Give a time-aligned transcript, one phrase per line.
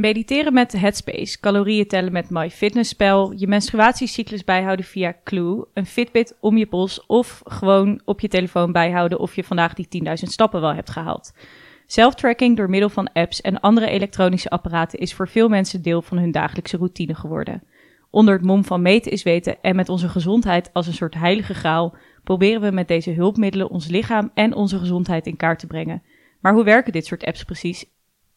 [0.00, 6.56] Mediteren met Headspace, calorieën tellen met MyFitnessPal, je menstruatiecyclus bijhouden via Clue, een Fitbit om
[6.56, 10.74] je pols of gewoon op je telefoon bijhouden of je vandaag die 10.000 stappen wel
[10.74, 11.32] hebt gehaald.
[11.86, 16.18] Self-tracking door middel van apps en andere elektronische apparaten is voor veel mensen deel van
[16.18, 17.62] hun dagelijkse routine geworden.
[18.10, 21.54] Onder het mom van meten is weten en met onze gezondheid als een soort heilige
[21.54, 21.94] graal
[22.24, 26.02] proberen we met deze hulpmiddelen ons lichaam en onze gezondheid in kaart te brengen.
[26.40, 27.84] Maar hoe werken dit soort apps precies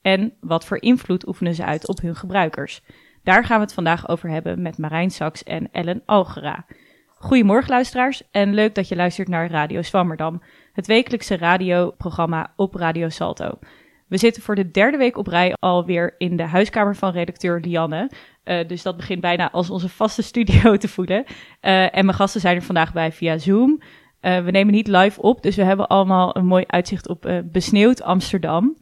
[0.03, 2.81] en wat voor invloed oefenen ze uit op hun gebruikers?
[3.23, 6.66] Daar gaan we het vandaag over hebben met Marijn Saks en Ellen Algera.
[7.07, 10.41] Goedemorgen luisteraars en leuk dat je luistert naar Radio Zwammerdam,
[10.73, 13.59] het wekelijkse radioprogramma op Radio Salto.
[14.07, 18.12] We zitten voor de derde week op rij alweer in de huiskamer van redacteur Lianne.
[18.46, 21.24] Uh, dus dat begint bijna als onze vaste studio te voelen.
[21.26, 23.81] Uh, en mijn gasten zijn er vandaag bij via Zoom.
[24.21, 28.01] Uh, we nemen niet live op, dus we hebben allemaal een mooi uitzicht op besneeuwd
[28.01, 28.76] Amsterdam.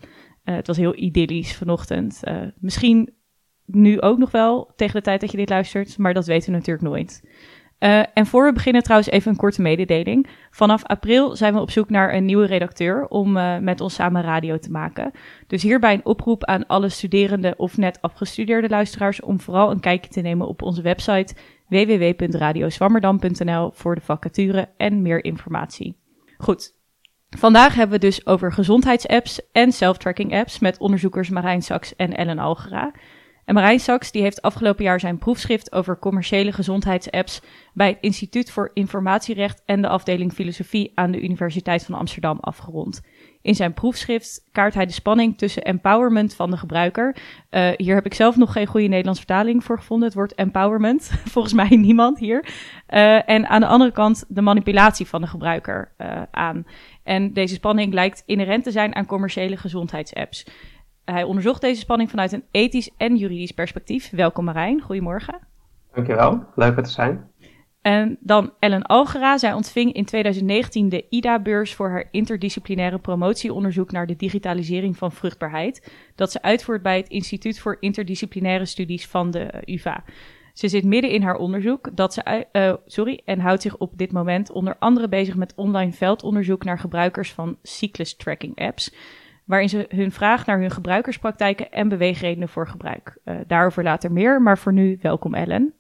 [0.44, 2.22] Het was heel idyllisch vanochtend.
[2.60, 3.14] misschien
[3.66, 6.58] nu ook nog wel tegen de tijd dat je dit luistert, maar dat weten we
[6.58, 7.30] natuurlijk nooit.
[7.80, 10.28] Uh, en voor we beginnen trouwens even een korte mededeling.
[10.52, 13.32] Vanaf april zijn we op zoek naar een nieuwe redacteur om
[13.64, 15.12] met ons samen radio te maken.
[15.48, 20.12] Dus hierbij een oproep aan alle studerende of net afgestudeerde luisteraars om vooral een kijkje
[20.12, 21.36] te nemen op onze website
[21.68, 25.98] www.radioswammerdam.nl voor de vacature en meer informatie.
[26.38, 26.81] Goed,
[27.38, 32.40] vandaag hebben we dus over gezondheidsapps en self-tracking apps met onderzoekers Marijn Saks en Ellen
[32.40, 32.92] Algera.
[33.46, 37.42] En Marijn Saks die heeft afgelopen jaar zijn proefschrift over commerciële gezondheidsapps
[37.74, 43.02] bij het Instituut voor Informatierecht en de afdeling Filosofie aan de Universiteit van Amsterdam afgerond.
[43.42, 47.16] In zijn proefschrift kaart hij de spanning tussen empowerment van de gebruiker.
[47.52, 51.12] Uh, hier heb ik zelf nog geen goede Nederlandse vertaling voor gevonden, het woord empowerment.
[51.34, 52.46] Volgens mij niemand hier.
[52.90, 56.66] Uh, en aan de andere kant de manipulatie van de gebruiker uh, aan.
[57.04, 60.46] En deze spanning lijkt inherent te zijn aan commerciële gezondheidsapps.
[61.06, 64.10] Hij onderzocht deze spanning vanuit een ethisch en juridisch perspectief.
[64.10, 65.40] Welkom Marijn, goedemorgen.
[65.94, 67.30] Dankjewel, leuk er te zijn.
[67.82, 69.38] En dan Ellen Algera.
[69.38, 75.92] Zij ontving in 2019 de IDA-beurs voor haar interdisciplinaire promotieonderzoek naar de digitalisering van vruchtbaarheid.
[76.16, 80.04] Dat ze uitvoert bij het Instituut voor Interdisciplinaire Studies van de UVA.
[80.54, 84.12] Ze zit midden in haar onderzoek dat ze, uh, sorry, en houdt zich op dit
[84.12, 88.94] moment onder andere bezig met online veldonderzoek naar gebruikers van cyclus tracking apps
[89.46, 93.18] waarin ze hun vraag naar hun gebruikerspraktijken en beweegredenen voor gebruik.
[93.26, 95.74] Uh, daarover later meer, maar voor nu welkom Ellen.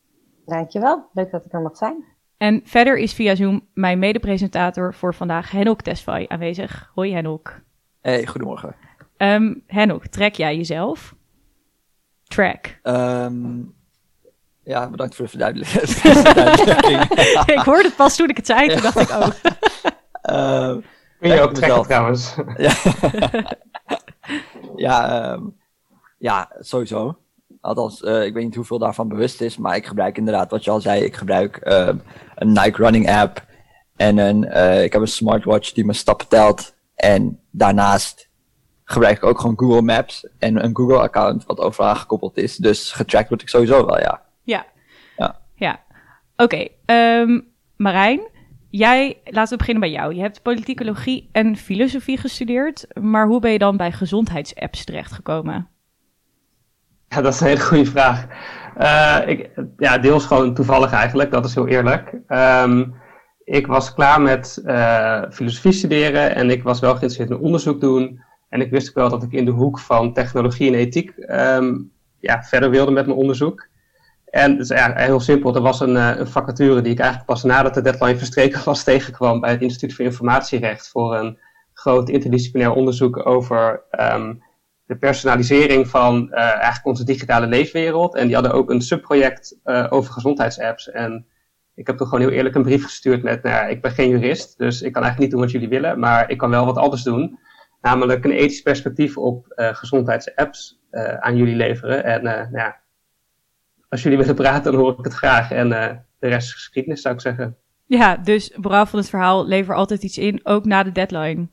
[0.46, 2.03] Dankjewel, leuk dat ik er mag zijn.
[2.38, 6.92] En verder is via Zoom mijn medepresentator voor vandaag Henok Tesfai aanwezig.
[6.94, 7.62] Hoi Henok.
[8.02, 8.76] Hey, goedemorgen.
[9.18, 11.16] Um, Henok, trek jij jezelf?
[12.24, 12.80] Track.
[12.84, 13.74] Um,
[14.63, 17.03] ja, bedankt voor de verduidelijking.
[17.45, 19.33] ik hoorde het pas toen ik het zei, toen dacht ik ook.
[20.29, 20.75] Uh,
[21.19, 22.35] Kun je ook trekken trouwens.
[22.57, 22.73] ja,
[24.75, 25.57] ja, um,
[26.17, 27.17] ja, sowieso.
[27.61, 30.72] Althans, uh, ik weet niet hoeveel daarvan bewust is, maar ik gebruik inderdaad, wat je
[30.72, 31.88] al zei, ik gebruik uh,
[32.35, 33.45] een Nike Running app
[33.95, 36.75] en een, uh, ik heb een smartwatch die mijn stappen telt.
[36.95, 38.29] En daarnaast
[38.83, 42.55] gebruik ik ook gewoon Google Maps en een Google account wat overal gekoppeld is.
[42.55, 43.99] Dus getrackt word ik sowieso wel.
[43.99, 44.22] Ja.
[46.41, 48.22] Oké, okay, um, Marijn,
[48.72, 50.13] Jij, laten we beginnen bij jou.
[50.13, 55.68] Je hebt politicologie en filosofie gestudeerd, maar hoe ben je dan bij gezondheidsapps terechtgekomen?
[57.07, 58.28] Ja, dat is een hele goede vraag.
[58.78, 62.13] Uh, ik, ja, deels gewoon toevallig eigenlijk, dat is heel eerlijk.
[62.28, 62.94] Um,
[63.44, 68.23] ik was klaar met uh, filosofie studeren en ik was wel geïnteresseerd in onderzoek doen.
[68.50, 71.91] En ik wist ook wel dat ik in de hoek van technologie en ethiek um,
[72.19, 73.68] ja, verder wilde met mijn onderzoek.
[74.31, 75.56] En het is eigenlijk heel simpel.
[75.56, 78.84] Er was een, eh, een, vacature die ik eigenlijk pas nadat de deadline verstreken was
[78.94, 81.40] tegenkwam bij het Instituut voor Informatierecht voor een
[81.73, 83.84] groot interdisciplinair onderzoek over
[84.14, 84.44] um,
[84.85, 88.16] de personalisering van uh, eigenlijk onze digitale leefwereld.
[88.16, 90.90] En die hadden ook een subproject uh, over gezondheidsapps.
[90.90, 91.26] En
[91.76, 94.09] ik heb toen gewoon heel eerlijk een brief gestuurd met, nou ja, ik ben geen
[94.09, 96.78] jurist, dus ik kan eigenlijk niet doen wat jullie willen, maar ik kan wel wat
[96.78, 97.40] anders doen.
[97.82, 100.79] Namelijk een ethisch perspectief op gezondheidsapps
[101.20, 102.03] aan jullie leveren.
[102.03, 102.82] En nou ja,
[103.91, 105.52] als jullie willen praten, dan hoor ik het graag.
[105.52, 105.85] En uh,
[106.20, 107.55] de rest is geschiedenis, zou ik zeggen.
[107.85, 111.47] Ja, dus vooral van het verhaal, lever altijd iets in, ook na de deadline.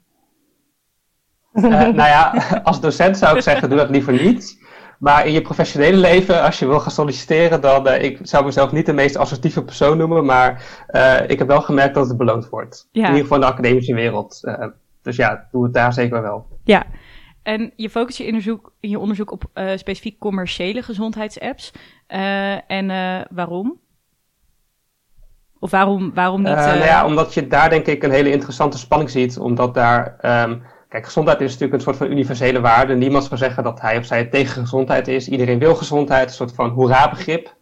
[1.52, 4.66] Uh, nou ja, als docent zou ik zeggen, doe dat liever niet.
[4.98, 8.72] Maar in je professionele leven, als je wil gaan solliciteren, dan uh, ik zou mezelf
[8.72, 12.48] niet de meest assertieve persoon noemen, maar uh, ik heb wel gemerkt dat het beloond
[12.48, 12.88] wordt.
[12.92, 13.02] Ja.
[13.02, 14.40] In ieder geval in de academische wereld.
[15.02, 16.46] Dus ja, doe het daar zeker wel.
[16.64, 16.86] Ja,
[17.48, 21.72] en je focust je onderzoek, in je onderzoek op uh, specifiek commerciële gezondheidsapps.
[22.08, 23.80] Uh, en uh, waarom?
[25.58, 26.54] Of waarom, waarom niet?
[26.54, 29.38] nou ja, omdat je daar denk ik een hele interessante spanning ziet.
[29.38, 30.04] Omdat daar
[30.48, 32.94] um, kijk, gezondheid is natuurlijk een soort van universele waarde.
[32.94, 35.28] Niemand zou zeggen dat hij of zij tegen gezondheid is.
[35.28, 37.56] Iedereen wil gezondheid, een soort van hoera-begrip.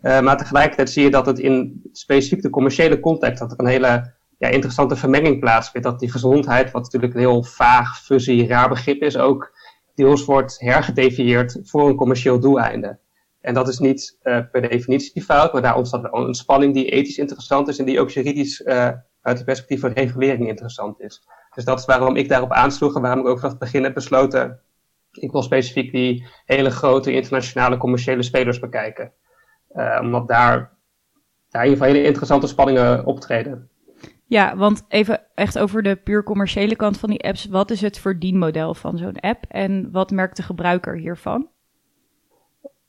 [0.00, 4.14] Maar tegelijkertijd zie je dat het in specifiek de commerciële context, dat er een hele
[4.42, 5.86] ja, interessante vermenging plaatsvindt.
[5.86, 9.52] Dat die gezondheid, wat natuurlijk een heel vaag, fuzzy, raar begrip is, ook
[9.94, 12.98] deels wordt hergedefinieerd voor een commercieel doeleinde.
[13.40, 16.90] En dat is niet uh, per definitie fout, maar daar ontstaat wel een spanning die
[16.90, 18.74] ethisch interessant is en die ook juridisch uh,
[19.22, 21.28] uit het perspectief van regulering interessant is.
[21.54, 23.94] Dus dat is waarom ik daarop aansloeg en waarom ik ook vanaf het begin heb
[23.94, 24.60] besloten,
[25.12, 29.12] ik wil specifiek die hele grote internationale commerciële spelers bekijken.
[29.74, 30.72] Uh, omdat daar,
[31.48, 33.70] daar in ieder geval hele interessante spanningen optreden.
[34.32, 37.46] Ja, want even echt over de puur commerciële kant van die apps.
[37.46, 41.48] Wat is het verdienmodel van zo'n app en wat merkt de gebruiker hiervan?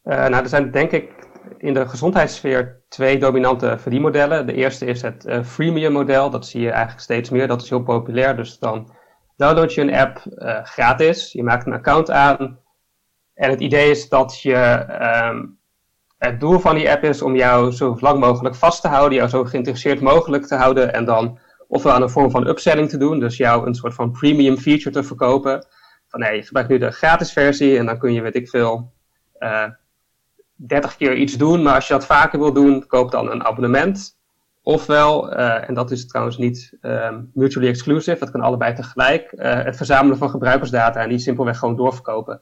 [0.04, 4.45] Uh, nou, er zijn denk ik in de gezondheidssfeer twee dominante verdienmodellen.
[4.45, 6.30] De eerste is het uh, freemium model.
[6.30, 7.48] Dat zie je eigenlijk steeds meer.
[7.48, 8.36] Dat is heel populair.
[8.36, 8.94] Dus dan
[9.36, 11.31] download je een app uh, gratis.
[11.31, 12.60] Je maakt een account aan.
[13.34, 14.86] En het idee is dat je
[15.31, 15.60] um,
[16.25, 19.29] het doel van die app is om jou zo lang mogelijk vast te houden, jou
[19.29, 23.19] zo geïnteresseerd mogelijk te houden en dan ofwel aan een vorm van upselling te doen,
[23.19, 25.65] dus jou een soort van premium feature te verkopen.
[26.07, 28.91] Van nee, je gebruikt nu de gratis versie en dan kun je, weet ik veel,
[29.39, 29.65] uh,
[30.55, 34.17] 30 keer iets doen, maar als je dat vaker wil doen, koop dan een abonnement.
[34.61, 39.63] Ofwel, uh, en dat is trouwens niet um, mutually exclusive, dat kan allebei tegelijk, uh,
[39.63, 42.41] het verzamelen van gebruikersdata en die simpelweg gewoon doorverkopen.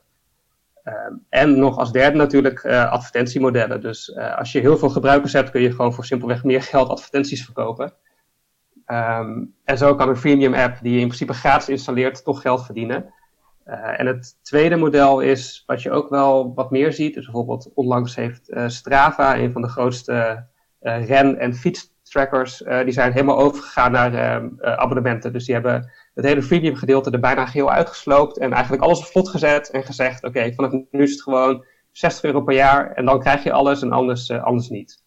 [0.84, 3.82] Um, en nog als derde natuurlijk uh, advertentiemodellen.
[3.82, 6.90] Dus uh, als je heel veel gebruikers hebt, kun je gewoon voor simpelweg meer geld
[6.90, 7.94] advertenties verkopen.
[8.86, 12.66] Um, en zo kan een freemium app die je in principe gratis installeert, toch geld
[12.66, 13.14] verdienen.
[13.66, 17.72] Uh, en het tweede model is, wat je ook wel wat meer ziet, dus bijvoorbeeld
[17.74, 20.46] onlangs heeft Strava, een van de grootste
[20.80, 25.34] ren- en fietstrackers, die zijn helemaal overgegaan naar ehm, abonnementen.
[25.34, 29.06] Dus die hebben het hele freemium gedeelte er bijna geheel uitgesloopt en eigenlijk alles op
[29.06, 32.92] vlot gezet en gezegd, oké, okay, vanaf nu is het gewoon 60 euro per jaar
[32.92, 35.04] en dan krijg je alles en anders, uh, anders niet.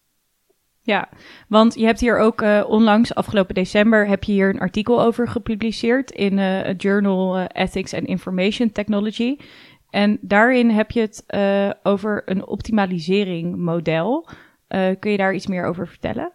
[0.81, 1.09] Ja,
[1.47, 5.27] want je hebt hier ook uh, onlangs, afgelopen december, heb je hier een artikel over
[5.27, 9.37] gepubliceerd in uh, het journal Ethics and Information Technology.
[9.89, 11.25] En daarin heb je het
[11.83, 14.27] over een optimalisering model.
[14.99, 16.31] kun je daar iets meer over vertellen?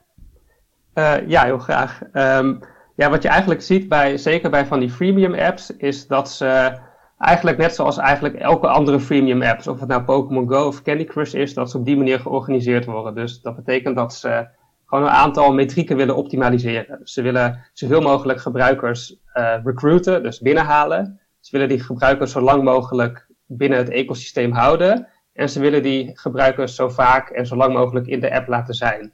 [1.27, 2.01] ja, heel graag.
[2.13, 2.61] Um,
[3.01, 6.79] ja, wat je eigenlijk ziet bij, zeker bij van die freemium apps, is dat ze
[7.19, 11.05] eigenlijk net zoals eigenlijk elke andere freemium apps, of het nou Pokémon Go of Candy
[11.05, 13.15] Crush is, dat ze op die manier georganiseerd worden.
[13.15, 14.49] Dus dat betekent dat ze
[14.87, 17.01] gewoon een aantal metrieken willen optimaliseren.
[17.05, 21.21] Ze willen zoveel mogelijk gebruikers uh, recruiten, dus binnenhalen.
[21.41, 25.09] Ze willen die gebruikers zo lang mogelijk binnen het ecosysteem houden.
[25.33, 28.75] En ze willen die gebruikers zo vaak en zo lang mogelijk in de app laten
[28.75, 29.13] zijn.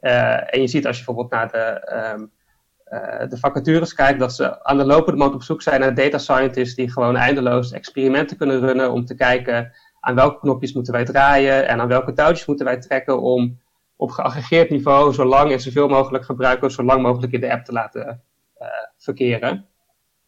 [0.00, 2.26] Uh, en je ziet als je bijvoorbeeld naar de uh,
[3.28, 6.74] de vacatures kijkt, dat ze aan de lopende band op zoek zijn naar data scientists
[6.74, 11.68] die gewoon eindeloos experimenten kunnen runnen om te kijken aan welke knopjes moeten wij draaien
[11.68, 13.60] en aan welke touwtjes moeten wij trekken om
[13.96, 17.64] op geaggregeerd niveau zo lang en zoveel mogelijk gebruikers zo lang mogelijk in de app
[17.64, 18.22] te laten
[18.60, 19.66] uh, verkeren.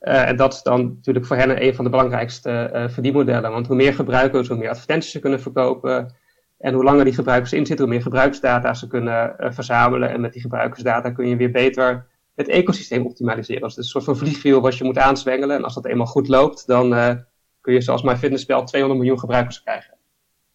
[0.01, 3.51] Uh, en dat is dan natuurlijk voor hen een van de belangrijkste verdienmodellen.
[3.51, 6.15] Want hoe meer gebruikers, hoe meer advertenties ze kunnen verkopen.
[6.59, 10.11] En hoe langer die gebruikers in zitten, hoe meer gebruikersdata ze kunnen verzamelen.
[10.11, 13.62] En met die gebruikersdata kun je weer beter het ecosysteem optimaliseren.
[13.62, 15.57] Dus het is een soort van vliegwiel wat je moet aanzwengelen.
[15.57, 17.14] En als dat eenmaal goed loopt, dan uh,
[17.61, 19.95] kun je zoals MyFitnessPal 200 miljoen gebruikers krijgen.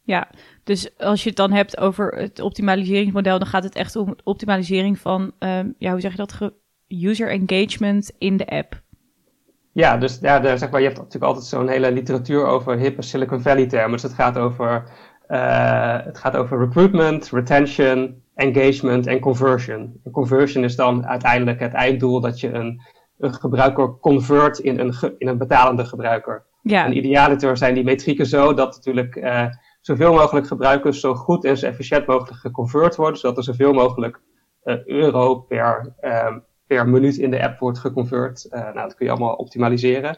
[0.03, 0.29] Ja,
[0.63, 4.99] dus als je het dan hebt over het optimaliseringsmodel, dan gaat het echt om optimalisering
[4.99, 6.51] van, um, ja, hoe zeg je dat,
[6.87, 8.81] user engagement in de app.
[9.73, 13.01] Ja, dus ja, de, zeg maar, je hebt natuurlijk altijd zo'n hele literatuur over hippe
[13.01, 13.91] Silicon Valley termen.
[13.91, 14.83] Dus het gaat over,
[16.03, 19.99] het gaat over recruitment, retention, engagement en conversion.
[20.03, 22.81] En conversion is dan uiteindelijk het einddoel dat je een,
[23.17, 26.45] een gebruiker convert in een, ge, in een betalende gebruiker.
[26.61, 26.85] Ja.
[26.85, 29.45] En idealiter zijn die metrieken zo dat natuurlijk uh,
[29.81, 34.19] zoveel mogelijk gebruikers zo goed en zo efficiënt mogelijk geconvert worden, zodat er zoveel mogelijk
[34.63, 38.47] uh, euro per, uh, per minuut in de app wordt geconvert.
[38.49, 40.17] Nou, dat kun je allemaal optimaliseren.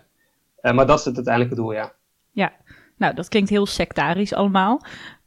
[0.61, 1.93] maar dat is het uiteindelijke doel, ja.
[2.31, 2.51] Ja,
[2.97, 4.81] nou, dat klinkt heel sectarisch allemaal.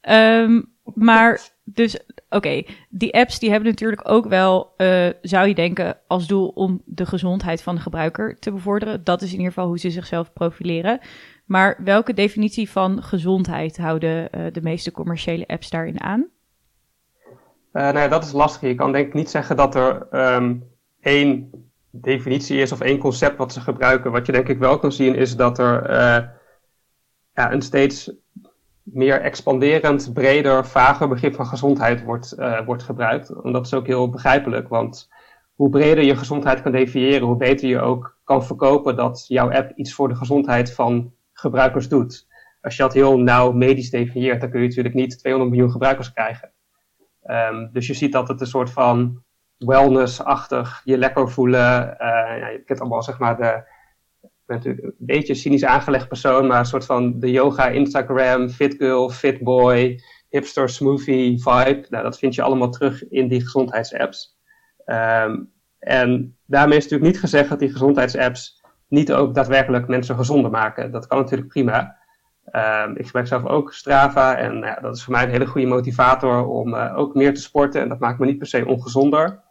[0.09, 5.99] Um, maar dus oké, die apps die hebben natuurlijk ook wel, uh, zou je denken,
[6.07, 9.05] als doel om de gezondheid van de gebruiker te bevorderen.
[9.05, 11.01] Dat is in ieder geval hoe ze zichzelf profileren.
[11.45, 16.27] Maar welke definitie van gezondheid houden uh, de meeste commerciële apps daarin aan?
[17.73, 18.69] Uh, nou dat is lastig.
[18.69, 20.65] Je kan denk ik niet zeggen dat er um,
[21.01, 21.51] één
[21.91, 24.13] definitie is of één concept wat ze gebruiken.
[24.13, 25.91] Wat je denk ik wel kan zien is dat er
[27.37, 28.13] ja, een steeds
[28.83, 33.29] meer expanderend, breder, vager begrip van gezondheid wordt, uh, wordt gebruikt.
[33.29, 35.09] En dat is ook heel begrijpelijk, want
[35.55, 39.73] hoe breder je gezondheid kan definiëren, hoe beter je ook kan verkopen dat jouw app
[39.75, 42.27] iets voor de gezondheid van gebruikers doet.
[42.61, 46.13] Als je dat heel nauw medisch definieert, dan kun je natuurlijk niet 200 miljoen gebruikers
[46.13, 46.53] krijgen.
[47.25, 49.23] Um, dus je ziet dat het een soort van
[49.57, 51.83] wellness-achtig, je lekker voelen.
[51.83, 53.65] Uh, ja, je kent allemaal zeg maar de,
[54.47, 58.75] ben natuurlijk een beetje cynisch aangelegd persoon, maar een soort van de yoga Instagram, fit
[58.75, 61.87] girl, fit boy, hipster smoothie vibe.
[61.89, 64.39] Nou, dat vind je allemaal terug in die gezondheidsapps.
[64.87, 70.51] Um, en daarmee is natuurlijk niet gezegd dat die gezondheidsapps niet ook daadwerkelijk mensen gezonder
[70.51, 70.93] maken.
[70.93, 71.97] Dat kan natuurlijk prima.
[72.53, 75.47] Um, ik gebruik zelf ook Strava en nou ja, dat is voor mij een hele
[75.47, 77.81] goede motivator om uh, ook meer te sporten.
[77.81, 79.45] En dat maakt me niet per se ongezonder.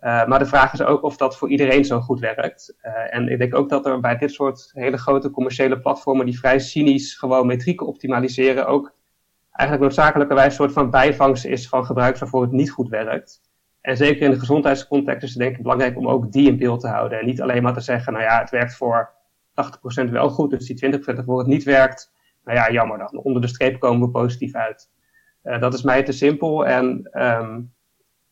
[0.00, 2.74] Uh, maar de vraag is ook of dat voor iedereen zo goed werkt.
[2.82, 6.38] Uh, en ik denk ook dat er bij dit soort hele grote commerciële platformen die
[6.38, 8.94] vrij cynisch gewoon metrieken optimaliseren, ook
[9.50, 13.40] eigenlijk noodzakelijkerwijs een soort van bijvangst is van gebruikers waarvoor het niet goed werkt.
[13.80, 16.80] En zeker in de gezondheidscontext is het denk ik belangrijk om ook die in beeld
[16.80, 17.18] te houden.
[17.18, 19.10] En niet alleen maar te zeggen, nou ja, het werkt voor
[20.06, 22.12] 80% wel goed, dus die 20% waarvoor het niet werkt,
[22.44, 23.22] nou ja, jammer dan.
[23.22, 24.90] Onder de streep komen we positief uit.
[25.44, 26.66] Uh, dat is mij te simpel.
[26.66, 27.72] En um,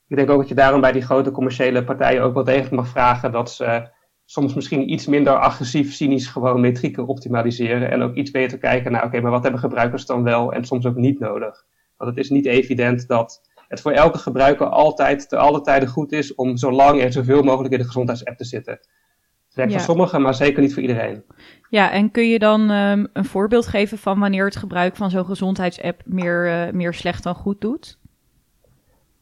[0.09, 2.89] ik denk ook dat je daarom bij die grote commerciële partijen ook wel degelijk mag
[2.89, 3.89] vragen dat ze
[4.25, 7.91] soms misschien iets minder agressief, cynisch gewoon metrieken optimaliseren.
[7.91, 10.87] En ook iets beter kijken naar, oké, maar wat hebben gebruikers dan wel en soms
[10.87, 11.65] ook niet nodig.
[11.97, 16.13] Want het is niet evident dat het voor elke gebruiker altijd te alle tijden goed
[16.13, 18.73] is om zo lang en zoveel mogelijk in de gezondheidsapp te zitten.
[18.73, 19.79] Het werkt ja.
[19.79, 21.25] voor sommigen, maar zeker niet voor iedereen.
[21.71, 25.25] Ja, en kun je dan um, een voorbeeld geven van wanneer het gebruik van zo'n
[25.25, 27.98] gezondheidsapp meer, uh, meer slecht dan goed doet?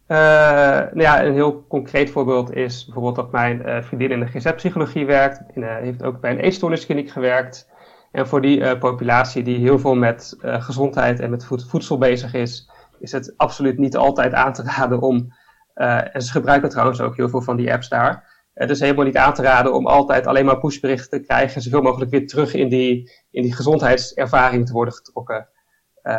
[0.09, 4.27] Uh, nou ja, een heel concreet voorbeeld is bijvoorbeeld dat mijn uh, vriendin in de
[4.27, 5.43] GZ-psychologie werkt.
[5.55, 7.69] In, uh, heeft ook bij een eetstoorniskliniek gewerkt.
[8.13, 13.13] En voor die populatie die heel veel met gezondheid en met voedsel bezig is, is
[13.13, 15.33] het absoluut niet altijd aan te raden om,
[15.75, 18.45] en ze gebruiken trouwens ook heel veel van die apps daar.
[18.55, 21.63] Het is helemaal niet aan te raden om altijd alleen maar pushberichten te krijgen en
[21.63, 25.49] zoveel mogelijk weer terug in die, in die gezondheidservaring te worden getrokken.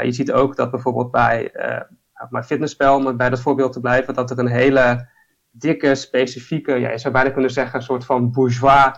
[0.01, 1.51] Je ziet ook dat bijvoorbeeld bij
[2.22, 5.10] uh, mijn fitnessspel, om bij dat voorbeeld te blijven, dat er een hele
[5.52, 8.92] dikke, specifieke, ja, je zou bijna kunnen zeggen, een soort van bourgeois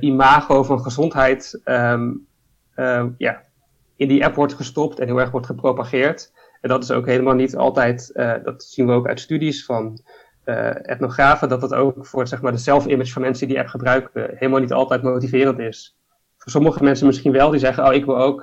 [0.00, 2.26] imago van gezondheid um,
[3.18, 3.42] ja,
[3.96, 6.32] in die app wordt gestopt en heel erg wordt gepropageerd.
[6.60, 10.00] En dat is ook helemaal niet altijd, uh, dat zien we ook uit studies van
[10.82, 14.30] etnografen, dat dat ook voor zeg maar, de self-image van mensen die die app gebruiken
[14.34, 15.96] helemaal niet altijd motiverend is.
[16.36, 18.42] Voor sommige mensen misschien wel, die zeggen, oh ik wil ook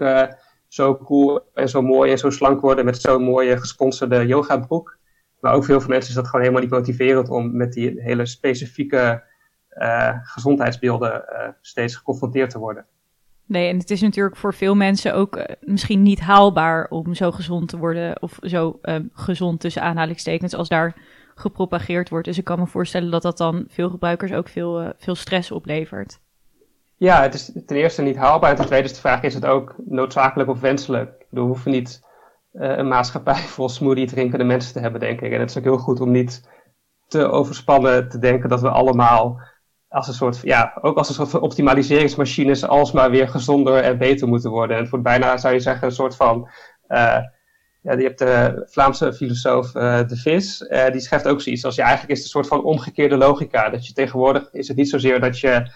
[0.73, 4.97] zo cool en zo mooi en zo slank worden met zo'n mooie gesponsorde yoga broek.
[5.39, 9.23] Maar ook veel mensen is dat gewoon helemaal niet motiverend om met die hele specifieke
[10.23, 11.25] gezondheidsbeelden
[11.61, 12.85] steeds geconfronteerd te worden.
[13.45, 17.31] Nee, en het is natuurlijk voor veel mensen ook uh, misschien niet haalbaar om zo
[17.31, 18.21] gezond te worden.
[18.21, 18.79] Of zo
[19.13, 20.95] gezond tussen aanhalingstekens als daar
[21.35, 22.25] gepropageerd wordt.
[22.25, 26.19] Dus ik kan me voorstellen dat dat dan veel gebruikers ook veel, veel stress oplevert.
[26.97, 28.50] Ja, het is ten eerste niet haalbaar.
[28.50, 31.25] En ten tweede is de vraag, is het ook noodzakelijk of wenselijk?
[31.29, 32.01] We hoeven niet
[32.51, 35.31] een maatschappij vol smoothie drinkende mensen te hebben, denk ik.
[35.31, 36.50] En het is ook heel goed om niet
[37.07, 39.41] te overspannen te denken dat we allemaal
[39.93, 44.27] als een soort, ja, ook als een soort van optimaliseringsmachines alsmaar weer gezonder en beter
[44.27, 44.77] moeten worden.
[44.77, 46.50] En wordt bijna, zou je zeggen, een soort van,
[46.88, 47.17] uh,
[47.81, 50.57] ja, je hebt de Vlaamse filosoof uh, De Vis,
[50.91, 53.69] die schrijft ook zoiets als, ja, eigenlijk is het een soort van omgekeerde logica.
[53.69, 55.71] Dat je tegenwoordig, is het niet zozeer dat je,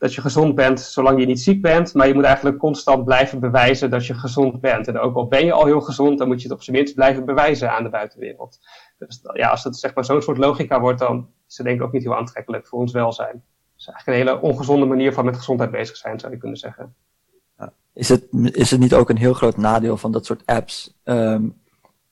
[0.00, 3.40] dat je gezond bent zolang je niet ziek bent, maar je moet eigenlijk constant blijven
[3.40, 4.88] bewijzen dat je gezond bent.
[4.88, 6.94] En ook al ben je al heel gezond, dan moet je het op zijn minst
[6.94, 8.58] blijven bewijzen aan de buitenwereld.
[8.98, 11.86] Dus ja, als het zeg maar zo'n soort logica wordt, dan is het denk ik
[11.86, 13.32] ook niet heel aantrekkelijk voor ons welzijn.
[13.32, 16.58] Het is eigenlijk een hele ongezonde manier van met gezondheid bezig zijn, zou je kunnen
[16.58, 16.94] zeggen.
[17.92, 21.62] Is het, is het niet ook een heel groot nadeel van dat soort apps, um,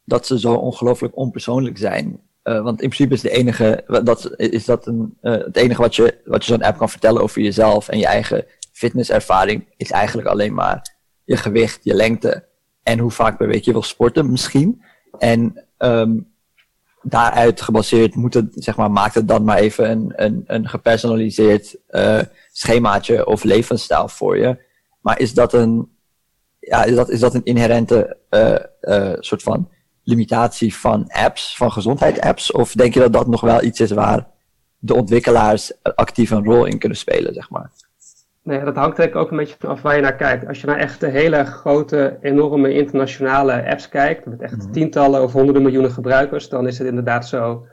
[0.04, 2.20] dat ze zo ongelooflijk onpersoonlijk zijn?
[2.48, 5.96] Uh, want in principe is, de enige, dat, is dat een, uh, het enige wat
[5.96, 10.28] je, wat je zo'n app kan vertellen over jezelf en je eigen fitnesservaring, is eigenlijk
[10.28, 12.44] alleen maar je gewicht, je lengte
[12.82, 14.82] en hoe vaak per week je wil sporten misschien.
[15.18, 16.32] En um,
[17.02, 21.76] daaruit gebaseerd moet het, zeg maar, maakt het dan maar even een, een, een gepersonaliseerd
[21.90, 22.20] uh,
[22.52, 24.58] schemaatje of levensstijl voor je.
[25.00, 25.88] Maar is dat een,
[26.60, 28.16] ja, is dat, is dat een inherente
[29.20, 29.68] soort van
[30.08, 32.52] limitatie van apps, van gezondheidsapps?
[32.52, 34.26] Of denk je dat dat nog wel iets is waar
[34.78, 37.70] de ontwikkelaars actief een rol in kunnen spelen, zeg maar?
[38.42, 40.46] Nee, dat hangt eigenlijk ook een beetje vanaf waar je naar kijkt.
[40.46, 44.72] Als je naar echt de hele grote, enorme internationale apps kijkt, met echt mm.
[44.72, 47.66] tientallen of honderden miljoenen gebruikers, dan is het inderdaad zo,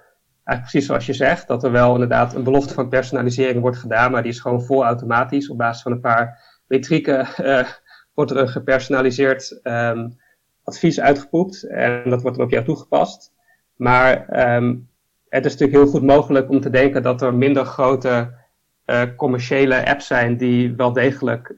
[0.44, 4.12] eigenlijk precies zoals je zegt, dat er wel inderdaad een belofte van personalisering wordt gedaan,
[4.12, 5.50] maar die is gewoon vol automatisch.
[5.50, 7.68] Op basis van een paar metrieken uh,
[8.14, 10.18] wordt er een gepersonaliseerd um,
[10.66, 13.34] advies uitgepoept en dat wordt dan op jou toegepast.
[13.76, 14.90] Maar um,
[15.30, 18.44] het is natuurlijk heel goed mogelijk om te denken dat er minder grote
[19.16, 21.56] commerciële apps zijn die wel degelijk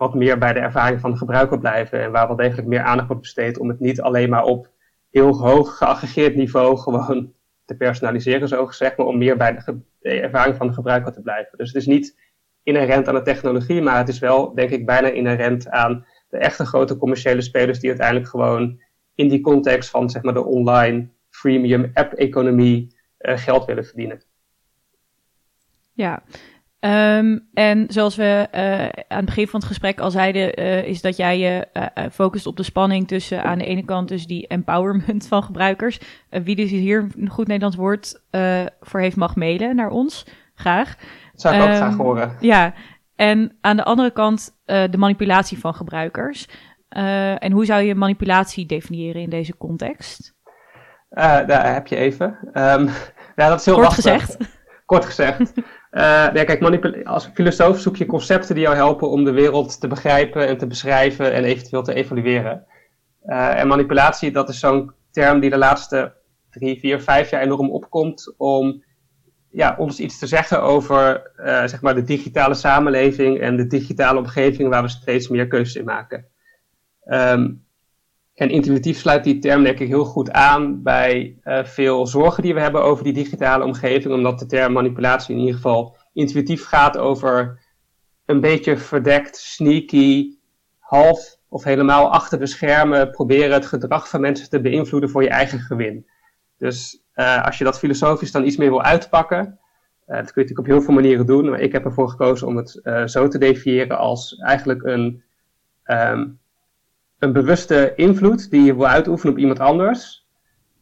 [0.00, 3.06] wat meer bij de ervaring van de gebruiker blijven en waar wel degelijk meer aandacht
[3.06, 4.70] wordt besteed om het niet alleen maar op
[5.10, 7.32] heel hoog geaggregeerd niveau gewoon
[7.64, 9.62] te personaliseren, zo gezegd, maar om meer bij
[9.98, 11.58] de, ervaring van de gebruiker te blijven.
[11.58, 12.18] Dus het is niet
[12.62, 16.66] inherent aan de technologie, maar het is wel, denk ik, bijna inherent aan de echte
[16.66, 18.80] grote commerciële spelers die uiteindelijk gewoon
[19.14, 24.22] in die context van zeg maar, de online freemium app-economie uh, geld willen verdienen.
[25.92, 26.22] Ja,
[26.80, 31.00] Ehm, en zoals we uh, aan het begin van het gesprek al zeiden, uh, is
[31.00, 31.66] dat jij je
[32.12, 36.00] focust op de spanning tussen aan de ene kant dus die empowerment van gebruikers.
[36.30, 38.22] wie dus hier een goed Nederlands woord
[38.80, 40.26] voor heeft, mag mailen naar ons.
[40.54, 40.96] Graag.
[41.32, 42.36] Dat zou ik um, ook graag ehm, horen.
[42.40, 42.74] Ja,
[43.20, 46.48] en aan de andere kant de manipulatie van gebruikers.
[47.38, 50.34] en hoe zou je manipulatie definiëren in deze context?
[51.10, 52.38] daar heb je even.
[52.54, 52.90] Um,
[53.36, 54.36] ja, dat is heel Kort gezegd.
[54.86, 55.52] Kort gezegd.
[55.90, 60.46] Uh, kijk, als filosoof zoek je concepten die jou helpen om de wereld te begrijpen
[60.46, 62.66] en te beschrijven en eventueel te evalueren.
[63.24, 66.12] En manipulatie, dat is zo'n term die de laatste
[66.50, 68.82] drie, vier, vijf jaar enorm opkomt om
[69.50, 74.18] ja, ons iets te zeggen over uh, zeg maar de digitale samenleving en de digitale
[74.18, 76.26] omgeving waar we steeds meer keuzes in maken.
[77.04, 77.64] Um,
[78.34, 82.54] en intuïtief sluit die term denk ik heel goed aan bij uh, veel zorgen die
[82.54, 86.98] we hebben over die digitale omgeving, omdat de term manipulatie in ieder geval intuïtief gaat
[86.98, 87.60] over
[88.26, 90.38] een beetje verdekt, sneaky,
[90.78, 95.28] half of helemaal achter de schermen proberen het gedrag van mensen te beïnvloeden voor je
[95.28, 96.06] eigen gewin.
[96.60, 100.48] Dus uh, als je dat filosofisch dan iets meer wil uitpakken, uh, dat kun je
[100.48, 103.38] natuurlijk op heel veel manieren doen, maar ik heb ervoor gekozen om het zo te
[103.38, 105.22] definiëren als eigenlijk een
[105.84, 106.40] um,
[107.20, 110.26] een bewuste invloed die je wil uitoefenen op iemand anders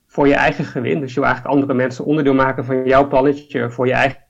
[0.06, 1.00] voor je eigen gewin.
[1.00, 4.22] Dus je wil eigenlijk andere mensen onderdeel maken van jouw plannetje voor je eigen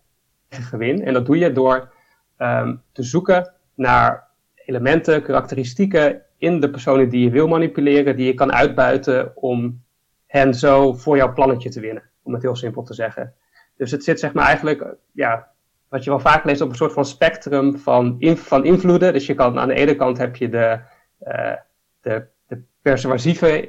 [0.49, 1.05] gewin.
[1.05, 1.93] En dat doe je door
[2.39, 8.35] um, te zoeken naar elementen, karakteristieken in de personen die je wil manipuleren, die je
[8.35, 9.83] kan uitbuiten om
[10.29, 12.03] hen zo voor jouw plannetje te winnen.
[12.23, 13.35] Om het heel simpel te zeggen.
[13.77, 15.49] Dus het zit zeg maar eigenlijk, ja,
[15.89, 19.13] wat je wel vaak leest op een soort van spectrum van, van invloeden.
[19.13, 20.79] Dus je kan aan de ene kant heb je de,
[21.27, 21.53] uh,
[22.01, 23.69] de, de persuasieve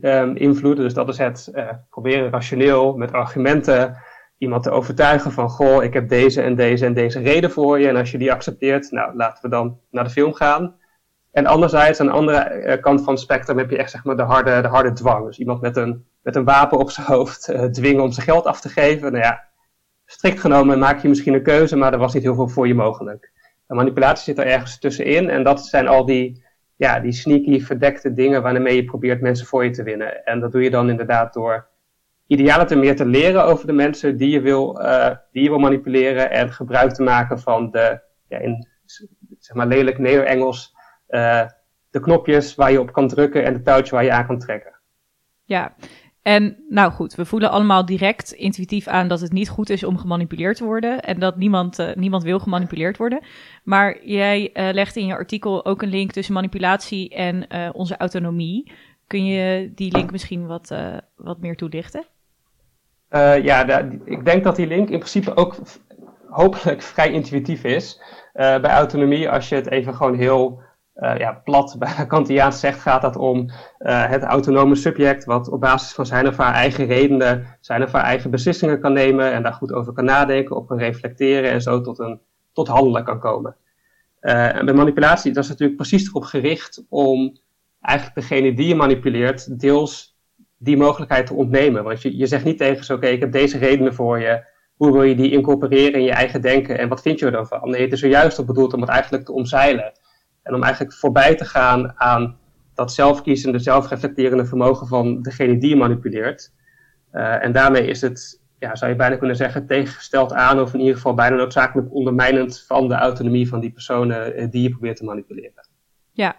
[0.00, 0.84] uh, invloeden.
[0.84, 1.50] Dus dat is het
[1.90, 3.96] proberen rationeel met argumenten
[4.38, 7.88] iemand te overtuigen van, goh, ik heb deze en deze en deze reden voor je.
[7.88, 10.76] En als je die accepteert, nou, laten we dan naar de film gaan.
[11.32, 14.16] En anderzijds, aan de andere uh, kant van het spectrum heb je echt zeg maar
[14.16, 15.26] de harde, de harde dwang.
[15.26, 18.44] Dus iemand met een, met een wapen op zijn hoofd uh, dwingen om zijn geld
[18.44, 19.12] af te geven.
[19.12, 19.44] Nou ja,
[20.04, 22.74] strikt genomen maak je misschien een keuze, maar er was niet heel veel voor je
[22.74, 23.32] mogelijk.
[23.66, 28.12] De manipulatie zit er ergens tussenin en dat zijn al die ja, die sneaky, verdekte
[28.12, 30.24] dingen waarmee je probeert mensen voor je te winnen.
[30.24, 31.68] En dat doe je dan inderdaad door
[32.26, 36.30] te meer te leren over de mensen die je wil, uh, die je wil manipuleren
[36.30, 38.68] en gebruik te maken van de, ja, in
[39.38, 40.74] zeg maar lelijk Neder-Engels,
[41.90, 44.72] de knopjes waar je op kan drukken en de touwtjes waar je aan kan trekken.
[45.44, 45.74] Ja,
[46.28, 49.98] en nou goed, we voelen allemaal direct intuïtief aan dat het niet goed is om
[49.98, 53.20] gemanipuleerd te worden en dat niemand, uh, niemand wil gemanipuleerd worden.
[53.64, 57.96] Maar jij uh, legt in je artikel ook een link tussen manipulatie en uh, onze
[57.96, 58.72] autonomie.
[59.06, 60.74] Kun je die link misschien wat,
[61.16, 62.04] wat meer toelichten?
[63.42, 65.56] ja, ik denk dat die link in principe ook
[66.28, 68.02] hopelijk vrij intuïtief is.
[68.32, 70.62] bij autonomie, als je het even gewoon heel
[70.98, 75.60] uh, ja, plat bij Kantiaans zegt, gaat dat om uh, het autonome subject, wat op
[75.60, 79.42] basis van zijn of haar eigen redenen, zijn of haar eigen beslissingen kan nemen en
[79.42, 82.20] daar goed over kan nadenken, op kan reflecteren en zo tot, een,
[82.52, 83.56] tot handelen kan komen.
[84.20, 87.38] Uh, en bij manipulatie, dat is natuurlijk precies erop gericht om
[87.80, 90.16] eigenlijk degene die je manipuleert, deels
[90.56, 91.84] die mogelijkheid te ontnemen.
[91.84, 94.44] Want je, je zegt niet tegen ze, oké, ik heb deze redenen voor je,
[94.76, 97.46] hoe wil je die incorporeren in je eigen denken en wat vind je er dan
[97.46, 97.70] van?
[97.70, 99.92] Nee, het is er juist op bedoeld om het eigenlijk te omzeilen.
[100.48, 102.36] En om eigenlijk voorbij te gaan aan
[102.74, 106.52] dat zelfkiezende, zelfreflecterende vermogen van degene die je manipuleert.
[107.12, 110.80] Uh, en daarmee is het, ja, zou je bijna kunnen zeggen, tegengesteld aan, of in
[110.80, 114.96] ieder geval bijna noodzakelijk ondermijnend van de autonomie van die personen uh, die je probeert
[114.96, 115.68] te manipuleren.
[116.12, 116.36] Ja.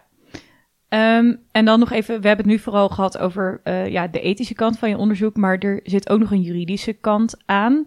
[0.88, 4.20] Um, en dan nog even, we hebben het nu vooral gehad over uh, ja, de
[4.20, 7.84] ethische kant van je onderzoek, maar er zit ook nog een juridische kant aan,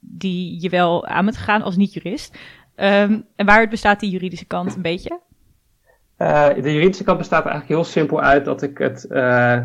[0.00, 2.38] die je wel aan moet gaan als niet-jurist.
[2.80, 5.20] Um, en waaruit bestaat die juridische kant een beetje?
[6.18, 9.60] Uh, de juridische kant bestaat eigenlijk heel simpel uit dat ik het uh,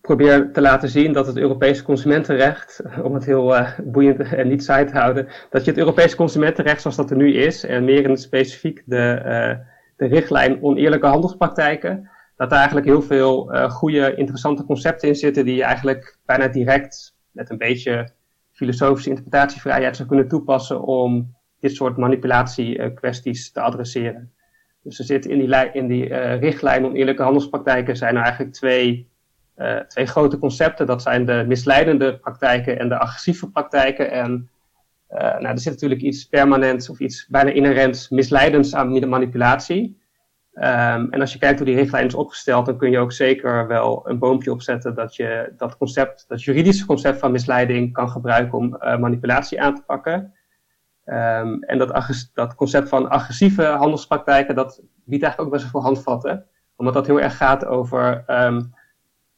[0.00, 4.64] probeer te laten zien dat het Europese consumentenrecht, om het heel uh, boeiend en niet
[4.64, 8.02] saai te houden, dat je het Europese consumentenrecht zoals dat er nu is, en meer
[8.02, 9.58] in het specifiek de,
[9.96, 15.56] de richtlijn oneerlijke handelspraktijken, dat daar eigenlijk heel veel goede, interessante concepten in zitten die
[15.56, 18.08] je eigenlijk bijna direct met een beetje
[18.52, 24.32] filosofische interpretatievrijheid zou kunnen toepassen om dit soort manipulatie-kwesties te adresseren.
[24.82, 29.10] Dus er zit in die, in die richtlijn om eerlijke handelspraktijken zijn er eigenlijk twee
[29.60, 30.86] uh, twee grote concepten.
[30.86, 34.10] Dat zijn de misleidende praktijken en de agressieve praktijken.
[34.10, 34.50] En
[35.10, 39.98] uh, nou, er zit natuurlijk iets permanents of iets bijna inherents misleidends aan de manipulatie.
[40.54, 43.66] Um, en als je kijkt hoe die richtlijn is opgesteld, dan kun je ook zeker
[43.66, 48.58] wel een boompje opzetten dat je dat concept, dat juridische concept van misleiding kan gebruiken
[48.58, 50.34] om manipulatie aan te pakken.
[51.12, 55.90] Um, en dat, dat concept van agressieve handelspraktijken, dat biedt eigenlijk ook best wel veel
[55.92, 56.46] handvatten.
[56.76, 58.74] Omdat dat heel erg gaat over um,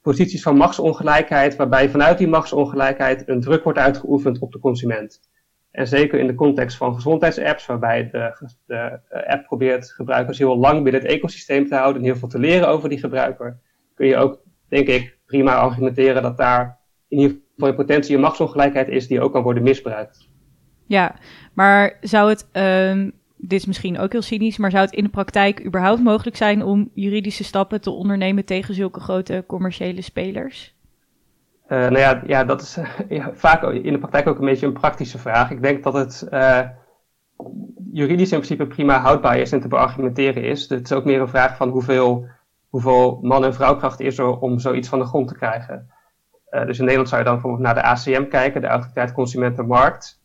[0.00, 5.20] posities van machtsongelijkheid, waarbij vanuit die machtsongelijkheid een druk wordt uitgeoefend op de consument.
[5.70, 10.82] En zeker in de context van gezondheidsapps, waarbij de, de app probeert gebruikers heel lang
[10.82, 13.58] binnen het ecosysteem te houden en heel veel te leren over die gebruiker,
[13.94, 18.20] kun je ook, denk ik, prima argumenteren dat daar in ieder geval in potentie een
[18.20, 20.30] machtsongelijkheid is die ook kan worden misbruikt.
[20.86, 21.14] Ja,
[21.52, 23.12] maar zou het um,
[23.44, 26.64] dit is misschien ook heel cynisch, maar zou het in de praktijk überhaupt mogelijk zijn
[26.64, 30.74] om juridische stappen te ondernemen tegen zulke grote commerciële spelers?
[31.68, 34.72] Uh, nou ja, ja, dat is ja, vaak in de praktijk ook een beetje een
[34.72, 35.50] praktische vraag.
[35.50, 36.60] Ik denk dat het uh,
[37.92, 40.68] juridisch in principe prima houdbaar is en te beargumenteren is.
[40.68, 42.26] Het is ook meer een vraag van hoeveel,
[42.68, 45.90] hoeveel man- en vrouwkracht is er om zoiets van de grond te krijgen.
[46.50, 50.21] Dus in Nederland zou je dan bijvoorbeeld naar de ACM kijken, de Autoriteit Consumentenmarkt.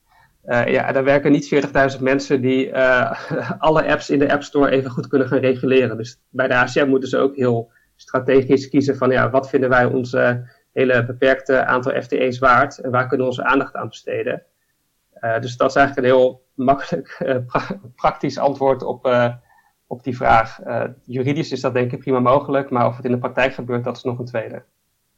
[0.48, 3.32] Uh, ja, daar werken niet 40.000 mensen die uh,
[3.68, 5.98] alle apps in de App Store even goed kunnen gaan reguleren.
[5.98, 9.86] Dus bij de ACM moeten ze ook heel strategisch kiezen van ja, wat vinden wij
[9.86, 14.44] onze hele beperkte aantal FTE's waard en waar kunnen we onze aandacht aan besteden.
[15.40, 19.32] Dus dat is eigenlijk een heel makkelijk pra praktisch antwoord op,
[19.88, 20.60] op die vraag.
[21.06, 23.98] juridisch is dat denk ik prima mogelijk, maar of het in de praktijk gebeurt, dat
[23.98, 24.64] is nog een tweede.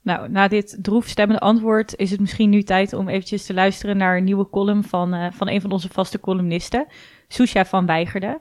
[0.02, 4.18] Nou, na dit droefstemmende antwoord is het misschien nu tijd om eventjes te luisteren naar
[4.18, 6.88] een nieuwe column van, uh, van een van onze vaste columnisten,
[7.28, 8.38] Susha van Weigerden.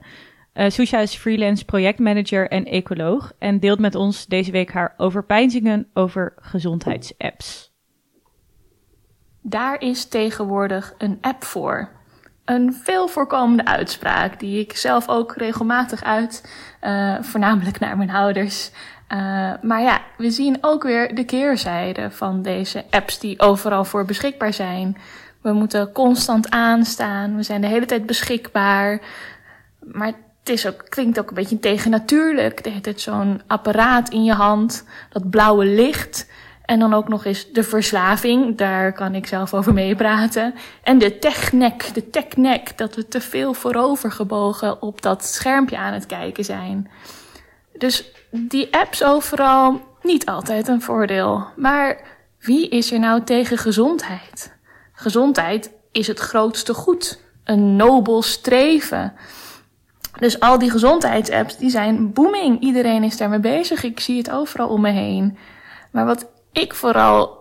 [0.53, 5.87] Uh, Susha is freelance projectmanager en ecoloog en deelt met ons deze week haar overpeinzingen
[5.93, 7.73] over gezondheidsapps.
[9.41, 11.89] Daar is tegenwoordig een app voor.
[12.45, 18.71] Een veel voorkomende uitspraak die ik zelf ook regelmatig uit, uh, voornamelijk naar mijn ouders.
[19.13, 24.05] Uh, maar ja, we zien ook weer de keerzijde van deze apps die overal voor
[24.05, 24.97] beschikbaar zijn.
[25.41, 29.01] We moeten constant aanstaan, we zijn de hele tijd beschikbaar.
[29.79, 30.07] Maar
[30.39, 32.63] het is ook, klinkt ook een beetje tegennatuurlijk.
[32.63, 36.29] De hele zo'n apparaat in je hand, dat blauwe licht.
[36.65, 40.53] En dan ook nog eens de verslaving, daar kan ik zelf over meepraten.
[40.83, 46.05] En de technek, de technek, dat we te veel voorovergebogen op dat schermpje aan het
[46.05, 46.89] kijken zijn.
[47.77, 51.45] Dus die apps overal niet altijd een voordeel.
[51.55, 52.01] Maar
[52.39, 54.57] wie is er nou tegen gezondheid?
[54.93, 57.21] Gezondheid is het grootste goed.
[57.43, 59.13] Een nobel streven.
[60.19, 62.61] Dus al die gezondheidsapps, die zijn booming.
[62.61, 63.83] Iedereen is daarmee bezig.
[63.83, 65.37] Ik zie het overal om me heen.
[65.91, 67.37] Maar wat ik vooral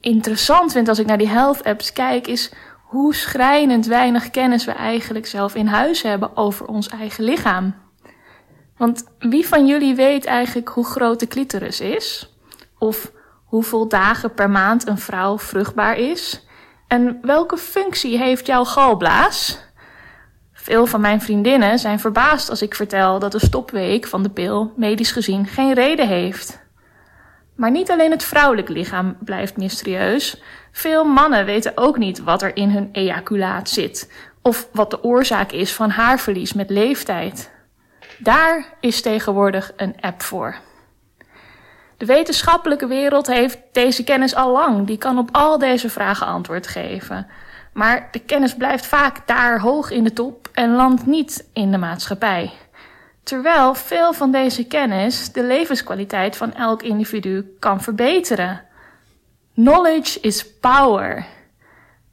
[0.00, 4.72] interessant vind als ik naar die health apps kijk, is hoe schrijnend weinig kennis we
[4.72, 7.74] eigenlijk zelf in huis hebben over ons eigen lichaam.
[8.82, 12.34] Want wie van jullie weet eigenlijk hoe groot de clitoris is?
[12.78, 13.12] Of
[13.44, 16.46] hoeveel dagen per maand een vrouw vruchtbaar is?
[16.88, 19.58] En welke functie heeft jouw galblaas?
[20.52, 24.72] Veel van mijn vriendinnen zijn verbaasd als ik vertel dat de stopweek van de pil
[24.76, 26.60] medisch gezien geen reden heeft.
[27.56, 30.42] Maar niet alleen het vrouwelijk lichaam blijft mysterieus.
[30.72, 35.52] Veel mannen weten ook niet wat er in hun ejaculaat zit of wat de oorzaak
[35.52, 37.50] is van haarverlies met leeftijd.
[38.22, 40.56] Daar is tegenwoordig een app voor.
[41.96, 44.86] De wetenschappelijke wereld heeft deze kennis al lang.
[44.86, 47.26] Die kan op al deze vragen antwoord geven.
[47.72, 51.78] Maar de kennis blijft vaak daar hoog in de top en landt niet in de
[51.78, 52.52] maatschappij.
[53.22, 58.62] Terwijl veel van deze kennis de levenskwaliteit van elk individu kan verbeteren.
[59.54, 61.26] Knowledge is power.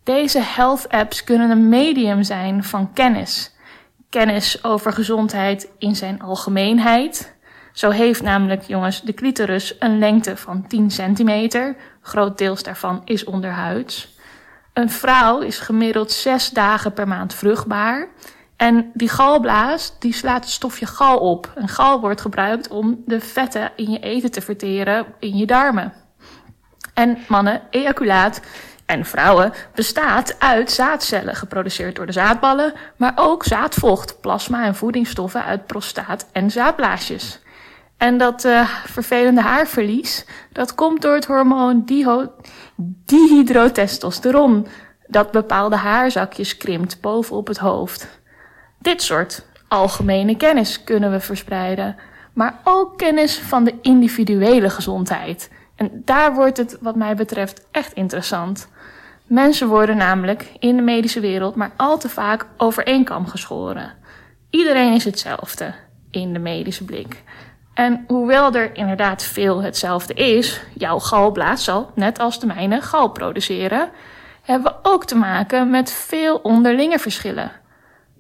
[0.04, 3.58] Deze health apps kunnen een medium zijn van kennis
[4.10, 7.38] kennis over gezondheid in zijn algemeenheid.
[7.74, 11.76] Zo heeft namelijk, jongens, de clitoris een lengte van 10 centimeter.
[12.02, 14.18] Groot deels daarvan is onderhuids.
[14.74, 18.08] Een vrouw is gemiddeld 6 dagen per maand vruchtbaar.
[18.56, 21.52] En die galblaas, die slaat het stofje gal op.
[21.56, 25.94] En gal wordt gebruikt om de vetten in je eten te verteren in je darmen.
[26.94, 28.42] En mannen, ejaculaat
[28.90, 35.44] en vrouwen bestaat uit zaadcellen, geproduceerd door de zaadballen, maar ook zaadvocht, plasma en voedingsstoffen
[35.44, 37.40] uit prostaat en zaadblaasjes.
[37.98, 41.84] En dat uh, vervelende haarverlies, dat komt door het hormoon
[43.06, 44.68] dihydrotestosteron.
[45.08, 48.08] dat bepaalde haarzakjes krimpt bovenop het hoofd.
[48.80, 51.96] Dit soort algemene kennis kunnen we verspreiden,
[52.34, 55.50] maar ook kennis van de individuele gezondheid.
[55.76, 58.68] En daar wordt het, wat mij betreft, echt interessant.
[59.30, 63.94] Mensen worden namelijk in de medische wereld maar al te vaak over één kam geschoren.
[64.50, 65.74] Iedereen is hetzelfde
[66.12, 67.24] in de medische blik.
[67.74, 73.10] En hoewel er inderdaad veel hetzelfde is, jouw galblaas zal, net als de mijne, gal
[73.10, 73.90] produceren,
[74.42, 77.52] hebben we ook te maken met veel onderlinge verschillen.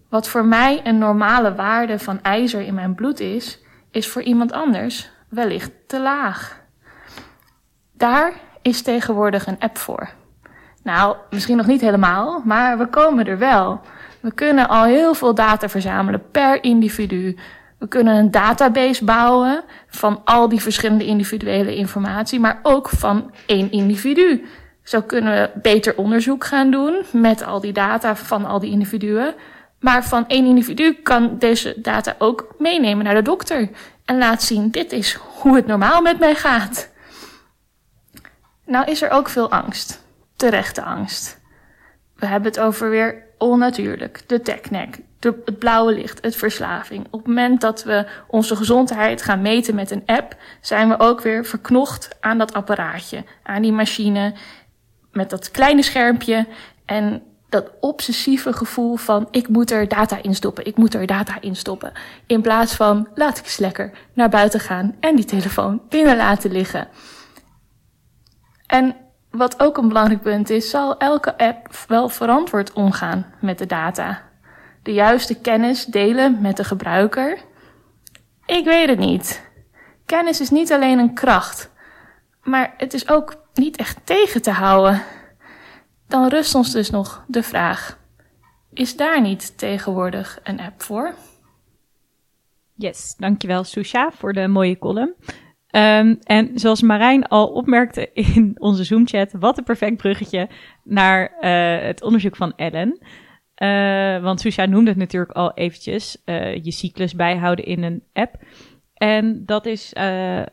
[0.09, 3.59] Wat voor mij een normale waarde van ijzer in mijn bloed is,
[3.91, 6.59] is voor iemand anders wellicht te laag.
[7.93, 10.17] Daar is tegenwoordig een app voor.
[10.89, 13.81] Nou, misschien nog niet helemaal, maar we komen er wel.
[14.19, 17.37] We kunnen al heel veel data verzamelen per individu.
[17.77, 23.71] We kunnen een database bouwen van al die verschillende individuele informatie, maar ook van één
[23.71, 24.45] individu.
[24.83, 29.33] Zo kunnen we beter onderzoek gaan doen met al die data van al die individuen.
[29.79, 33.69] Maar van één individu kan deze data ook meenemen naar de dokter
[34.05, 36.89] en laat zien: dit is hoe het normaal met mij gaat.
[38.65, 40.07] Nou is er ook veel angst,
[40.39, 41.39] terechte angst.
[42.15, 47.05] We hebben het over weer onnatuurlijk, de technek, het blauwe licht, het verslaving.
[47.05, 51.21] Op het moment dat we onze gezondheid gaan meten met een app, zijn we ook
[51.21, 54.33] weer verknocht aan dat apparaatje, aan die machine,
[55.11, 56.47] met dat kleine schermpje
[56.85, 61.41] en dat obsessieve gevoel van ik moet er data in stoppen, ik moet er data
[61.41, 61.91] in stoppen.
[62.25, 66.51] In plaats van laat ik eens lekker naar buiten gaan en die telefoon binnen laten
[66.51, 66.87] liggen.
[68.67, 68.95] En
[69.31, 74.21] wat ook een belangrijk punt is, zal elke app wel verantwoord omgaan met de data.
[74.83, 77.39] De juiste kennis delen met de gebruiker?
[78.45, 79.47] Ik weet het niet.
[80.05, 81.71] Kennis is niet alleen een kracht,
[82.43, 85.03] maar het is ook niet echt tegen te houden.
[86.07, 87.97] Dan rust ons dus nog de vraag:
[88.73, 91.13] is daar niet tegenwoordig een app voor?
[92.75, 95.15] Yes, dankjewel Susha voor de mooie column.
[95.75, 100.49] Um, en zoals Marijn al opmerkte in onze Zoom-chat, wat een perfect bruggetje
[100.83, 102.99] naar uh, het onderzoek van Ellen.
[103.63, 108.35] Uh, want Susha noemde het natuurlijk al eventjes, uh, je cyclus bijhouden in een app.
[108.93, 109.93] En dat is,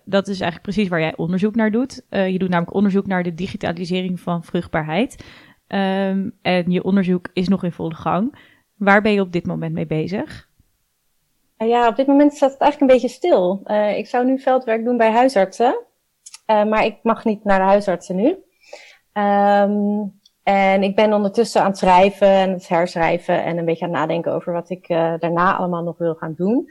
[0.04, 2.02] dat is eigenlijk precies waar jij onderzoek naar doet.
[2.10, 5.24] je doet namelijk onderzoek naar de digitalisering van vruchtbaarheid.
[5.68, 8.38] Um, en je onderzoek is nog in volle gang.
[8.76, 10.48] Waar ben je op dit moment mee bezig?
[11.58, 13.60] Uh, ja, op dit moment staat het eigenlijk een beetje stil.
[13.64, 15.78] Uh, ik zou nu veldwerk doen bij huisartsen,
[16.46, 18.28] uh, maar ik mag niet naar de huisartsen nu.
[19.12, 23.90] Um, en ik ben ondertussen aan het schrijven en het herschrijven en een beetje aan
[23.90, 26.66] het nadenken over wat ik daarna allemaal nog wil gaan doen.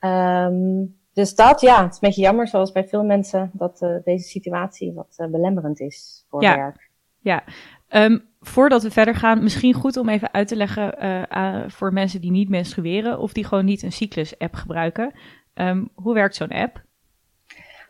[0.00, 4.28] Um, dus dat, ja, het is een beetje jammer, zoals bij veel mensen, dat deze
[4.28, 6.56] situatie wat belemmerend is voor ja.
[6.56, 6.90] werk.
[7.20, 7.44] Ja,
[7.90, 12.20] Um, voordat we verder gaan, misschien goed om even uit te leggen uh, voor mensen
[12.20, 15.12] die niet menstrueren of die gewoon niet een cyclus-app gebruiken.
[15.54, 16.82] Um, hoe werkt zo'n app?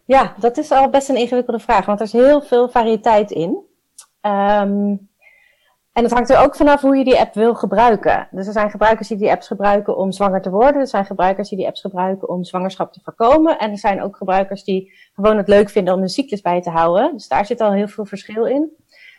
[0.04, 3.64] Ja, dat is al best een ingewikkelde vraag, want er is heel veel variëteit in.
[4.20, 5.08] Um,
[5.92, 8.28] en het hangt er ook vanaf hoe je die app wil gebruiken.
[8.30, 10.80] Dus er zijn gebruikers die die apps gebruiken om zwanger te worden.
[10.80, 13.58] Er zijn gebruikers die die apps gebruiken om zwangerschap te voorkomen.
[13.58, 16.70] En er zijn ook gebruikers die gewoon het leuk vinden om hun cyclus bij te
[16.70, 17.12] houden.
[17.12, 18.70] Dus daar zit al heel veel verschil in.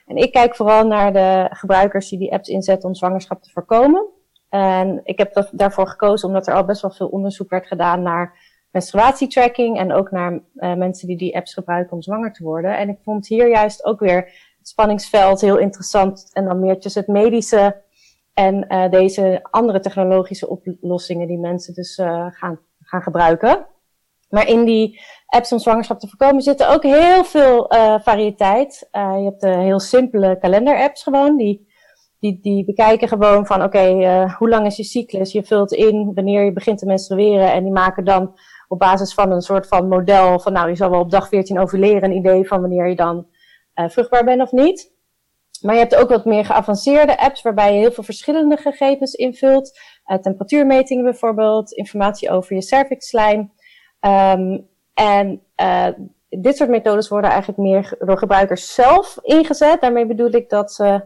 [0.08, 4.06] En ik kijk vooral naar de gebruikers die die apps inzetten om zwangerschap te voorkomen.
[4.50, 8.02] En ik heb dat, daarvoor gekozen omdat er al best wel veel onderzoek werd gedaan
[8.02, 12.78] naar menstruatietracking en ook naar uh, mensen die die apps gebruiken om zwanger te worden.
[12.78, 14.16] En ik vond hier juist ook weer
[14.58, 17.82] het spanningsveld heel interessant en dan meer tussen het medische
[18.34, 23.66] en uh, deze andere technologische oplossingen die mensen dus uh, gaan, gaan gebruiken.
[24.30, 28.88] Maar in die apps om zwangerschap te voorkomen zitten ook heel veel uh, variëteit.
[28.92, 31.38] Uh, je hebt de heel simpele kalender-apps gewoon.
[31.38, 31.68] Die,
[32.20, 33.86] die, die bekijken gewoon van oké,
[34.38, 35.32] hoe lang is je cyclus?
[35.32, 37.52] Je vult in wanneer je begint te menstrueren.
[37.52, 40.90] En die maken dan op basis van een soort van model van nou, je zal
[40.90, 43.28] wel op dag 14 overleren een idee van wanneer je dan
[43.74, 44.96] vruchtbaar bent of niet.
[45.62, 49.80] Maar je hebt ook wat meer geavanceerde apps waarbij je heel veel verschillende gegevens invult.
[50.22, 53.52] temperatuurmetingen bijvoorbeeld, informatie over je cervixslijm.
[54.02, 55.88] Um, en uh,
[56.30, 59.82] dit soort methodes worden eigenlijk meer door gebruikers zelf ingezet.
[59.82, 61.04] Daarmee bedoel ik dat ze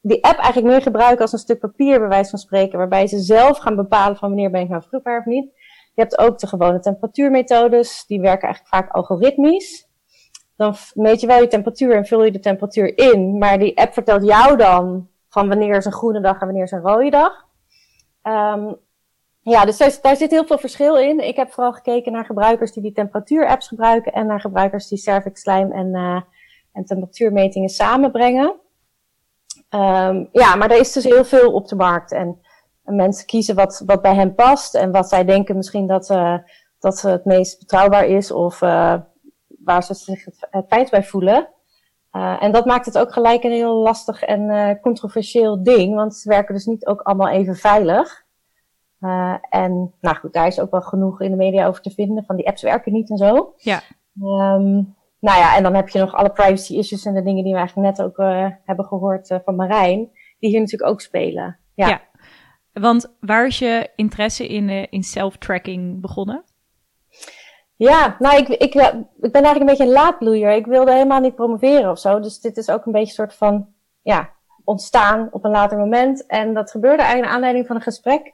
[0.00, 3.18] die app eigenlijk meer gebruiken als een stuk papier, bij wijze van spreken, waarbij ze
[3.18, 5.50] zelf gaan bepalen van wanneer ben ik nou vruchtbaar of niet.
[5.94, 9.86] Je hebt ook de gewone temperatuurmethodes, die werken eigenlijk vaak algoritmisch.
[10.56, 13.92] Dan meet je wel je temperatuur en vul je de temperatuur in, maar die app
[13.92, 17.46] vertelt jou dan van wanneer is een groene dag en wanneer is een rode dag.
[18.22, 18.76] Um,
[19.48, 21.26] ja, dus daar, zit heel veel verschil in.
[21.26, 25.72] Ik heb vooral gekeken naar gebruikers die die temperatuur-apps gebruiken en naar gebruikers die cervixslijm
[25.72, 26.20] en, uh,
[26.72, 28.54] en temperatuurmetingen samenbrengen.
[29.68, 32.12] Ehm, ja, maar er is dus heel veel op de markt.
[32.12, 32.40] En,
[32.84, 36.38] en mensen kiezen wat, wat bij hen past en wat zij denken misschien dat, uh,
[36.78, 38.94] dat het meest betrouwbaar is of uh,
[39.64, 41.48] waar ze zich het, het bij voelen.
[42.40, 46.54] En dat maakt het ook gelijk een heel lastig en controversieel ding, want ze werken
[46.54, 48.26] dus niet ook allemaal even veilig.
[49.50, 52.36] En nou goed, daar is ook wel genoeg in de media over te vinden, van
[52.36, 53.54] die apps werken niet en zo.
[53.56, 53.80] Ja.
[54.22, 57.52] Um, nou ja, en dan heb je nog alle privacy issues en de dingen die
[57.52, 61.58] we eigenlijk net ook uh, hebben gehoord uh, van Marijn, die hier natuurlijk ook spelen.
[61.74, 61.88] Ja.
[61.88, 62.00] ja.
[62.72, 66.44] Want waar is je interesse in, in self-tracking begonnen?
[67.76, 70.50] Ja, nou, ik, ik, ik ben eigenlijk een beetje een laadbloeier.
[70.50, 72.20] Ik wilde helemaal niet promoveren of zo.
[72.20, 73.68] Dus dit is ook een beetje een soort van,
[74.02, 74.30] ja,
[74.64, 76.26] ontstaan op een later moment.
[76.26, 78.32] En dat gebeurde eigenlijk naar aanleiding van een gesprek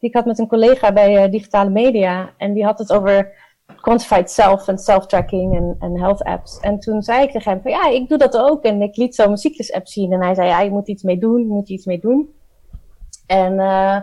[0.00, 2.30] die ik had met een collega bij digitale media.
[2.36, 3.32] En die had het over
[3.80, 6.60] quantified self en self-tracking en, health apps.
[6.60, 8.64] En toen zei ik tegen hem van ja, ik doe dat ook.
[8.64, 10.12] En ik liet zo mijn cyclus app zien.
[10.12, 12.34] En hij zei ja, je moet iets mee doen, je moet iets mee doen.
[13.26, 13.96] En uh,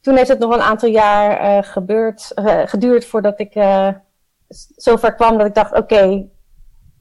[0.00, 2.32] toen heeft het nog een aantal jaar uh, gebeurd,
[2.64, 3.54] geduurd voordat ik
[4.76, 6.28] zover kwam dat ik dacht, oké,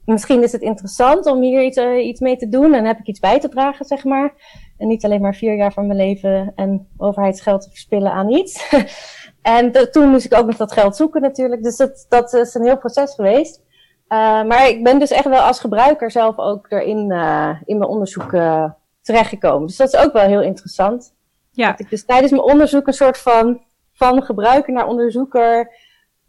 [0.06, 2.74] misschien is het interessant om hier iets, iets mee te doen.
[2.74, 4.34] En heb ik iets bij te dragen, zeg maar.
[4.78, 8.64] En niet alleen maar vier jaar van mijn leven en overheidsgeld te verspillen aan iets.
[9.42, 11.64] En de, toen moest ik ook nog dat geld zoeken natuurlijk.
[11.64, 13.62] Dus dat, dat is een heel proces geweest.
[14.10, 17.90] Uh, maar ik ben dus echt wel als gebruiker zelf ook erin uh, in mijn
[17.90, 18.70] onderzoek uh,
[19.02, 19.68] terechtgekomen.
[19.68, 21.14] Dus dat is ook wel heel interessant.
[21.52, 21.70] Ja.
[21.72, 23.62] Dat ik dus tijdens mijn onderzoek een soort van
[23.94, 25.72] van gebruiker naar onderzoeker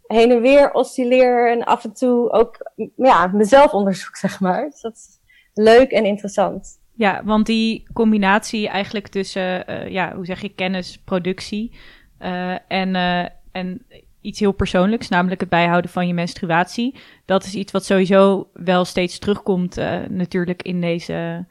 [0.07, 4.69] heen en weer oscilleer en af en toe ook ja, mezelf onderzoek, zeg maar.
[4.69, 5.19] Dus dat is
[5.53, 6.79] leuk en interessant.
[6.93, 11.71] Ja, want die combinatie eigenlijk tussen, ja, hoe zeg je, kennis, productie
[12.19, 13.85] uh, en, uh, en
[14.21, 16.95] iets heel persoonlijks, namelijk het bijhouden van je menstruatie.
[17.25, 19.75] Dat is iets wat sowieso wel steeds terugkomt
[20.09, 21.45] natuurlijk in deze,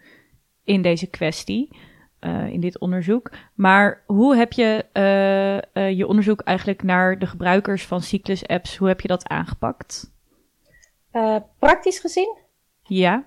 [0.65, 1.69] in deze kwestie,
[2.51, 3.31] in dit onderzoek.
[3.55, 4.85] Maar hoe heb je
[5.97, 10.15] je onderzoek eigenlijk naar de gebruikers van cyclus-apps, hoe heb je dat aangepakt?
[11.59, 12.37] praktisch gezien?
[12.83, 13.27] Ja.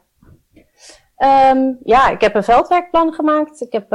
[1.54, 3.62] Um, ja, ik heb een veldwerkplan gemaakt.
[3.62, 3.89] Ik heb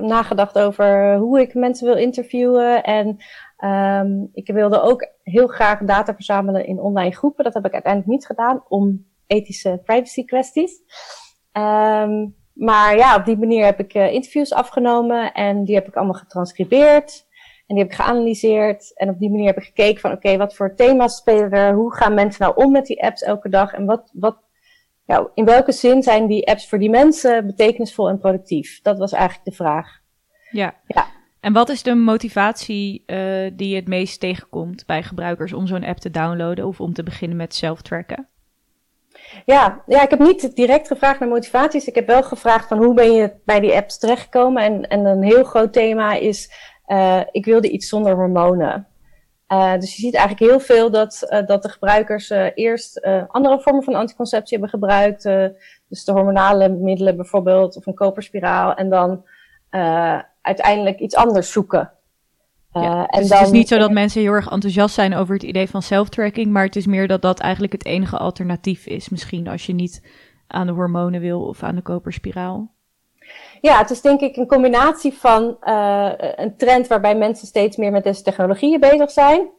[0.00, 2.82] nagedacht over hoe ik mensen wil interviewen.
[2.82, 3.16] En
[3.58, 7.44] um, ik wilde ook heel graag data verzamelen in online groepen.
[7.44, 10.80] Dat heb ik uiteindelijk niet gedaan om ethische privacy kwesties.
[11.52, 15.94] Um, maar ja, op die manier heb ik uh, interviews afgenomen en die heb ik
[15.94, 17.26] allemaal getranscribeerd.
[17.66, 18.96] En die heb ik geanalyseerd.
[18.96, 21.74] En op die manier heb ik gekeken van oké, okay, wat voor thema's spelen er?
[21.74, 23.72] Hoe gaan mensen nou om met die apps elke dag?
[23.72, 24.36] En wat, wat
[25.04, 28.80] ja, in welke zin zijn die apps voor die mensen betekenisvol en productief?
[28.82, 30.00] Dat was eigenlijk de vraag.
[30.50, 30.74] Ja.
[30.86, 31.06] ja.
[31.40, 35.84] En wat is de motivatie uh, die je het meest tegenkomt bij gebruikers om zo'n
[35.84, 38.28] app te downloaden of om te beginnen met zelftracken?
[39.44, 41.86] Ja, ja, ik heb niet direct gevraagd naar motivaties.
[41.86, 44.62] Ik heb wel gevraagd van hoe ben je bij die apps terechtgekomen.
[44.62, 46.50] En, en een heel groot thema is,
[46.86, 48.86] uh, ik wilde iets zonder hormonen.
[49.48, 53.82] Uh, dus je ziet eigenlijk heel veel dat, uh, dat de gebruikers eerst andere vormen
[53.82, 55.22] van anticonceptie hebben gebruikt.
[55.88, 58.74] dus de hormonale middelen bijvoorbeeld, of een koperspiraal.
[58.74, 59.24] En dan
[60.42, 61.92] uiteindelijk iets anders zoeken.
[62.82, 65.42] Ja, dus dan, het is niet zo dat mensen heel erg enthousiast zijn over het
[65.42, 66.52] idee van self-tracking.
[66.52, 69.08] Maar het is meer dat dat eigenlijk het enige alternatief is.
[69.08, 70.02] Misschien als je niet
[70.46, 72.72] aan de hormonen wil of aan de koperspiraal.
[73.60, 77.92] Ja, het is denk ik een combinatie van uh, een trend waarbij mensen steeds meer
[77.92, 79.50] met deze technologieën bezig zijn.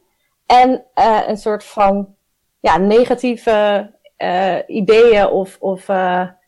[0.46, 2.14] En uh, een soort van
[2.60, 5.88] ja, negatieve uh, ideeën of, of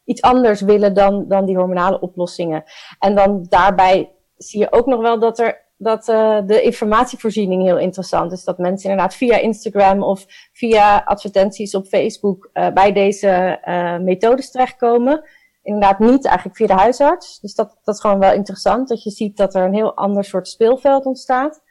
[0.04, 2.64] iets anders willen dan, dan die hormonale oplossingen.
[2.98, 6.05] En dan daarbij zie je ook nog wel dat er dat
[6.47, 8.45] de informatievoorziening heel interessant is.
[8.45, 13.59] Dat mensen inderdaad via Instagram of via advertenties op Facebook bij deze
[14.02, 15.25] methodes terechtkomen
[15.63, 17.40] inderdaad niet eigenlijk via de huisarts.
[17.40, 18.88] Dus dat, dat is gewoon wel interessant.
[18.88, 21.63] Dat je ziet dat er een heel ander soort speelveld ontstaat.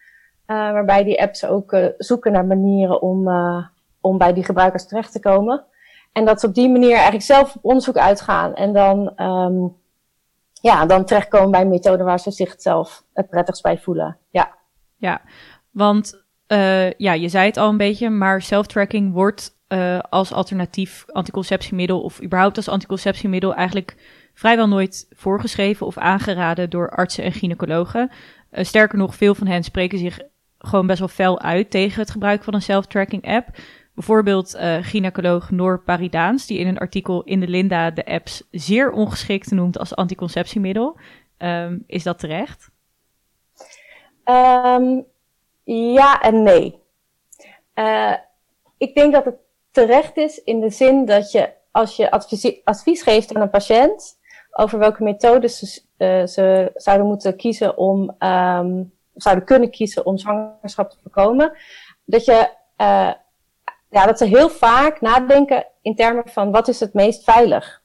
[0.45, 3.27] Waarbij die apps ook zoeken naar manieren om,
[4.01, 5.65] om bij die gebruikers terecht te komen.
[6.11, 8.55] En dat ze op die manier eigenlijk zelf op onderzoek uitgaan.
[8.55, 9.75] En dan, um,
[10.61, 14.17] ja, dan terechtkomen bij een methode waar ze zichzelf het prettigst bij voelen.
[14.29, 14.55] Ja,
[14.95, 15.21] ja
[15.71, 16.25] want
[16.97, 22.23] ja, je zei het al een beetje, maar self-tracking wordt uh, als alternatief anticonceptiemiddel of
[22.23, 23.95] überhaupt als anticonceptiemiddel eigenlijk
[24.33, 28.11] vrijwel nooit voorgeschreven of aangeraden door artsen en gynaecologen.
[28.51, 30.19] Uh, sterker nog, veel van hen spreken zich
[30.57, 33.47] gewoon best wel fel uit tegen het gebruik van een self-tracking app.
[33.97, 38.91] Bijvoorbeeld uh, gynaecoloog Noor Paridaans, die in een artikel in de Linda de apps zeer
[38.91, 40.97] ongeschikt noemt als anticonceptiemiddel.
[41.37, 42.69] Um, is dat terecht?
[44.25, 45.05] Um,
[45.63, 46.79] ja en nee.
[47.75, 48.13] Uh,
[48.77, 49.35] ik denk dat het
[49.71, 52.11] terecht is in de zin dat je als je
[52.63, 54.19] advies, geeft aan een patiënt
[54.51, 60.17] over welke methodes ze, uh, ze zouden moeten kiezen om, um, zouden kunnen kiezen om
[60.17, 61.57] zwangerschap te voorkomen,
[62.05, 63.11] dat je, uh,
[63.89, 67.81] ja, dat ze heel vaak nadenken in termen van wat is het meest veilig.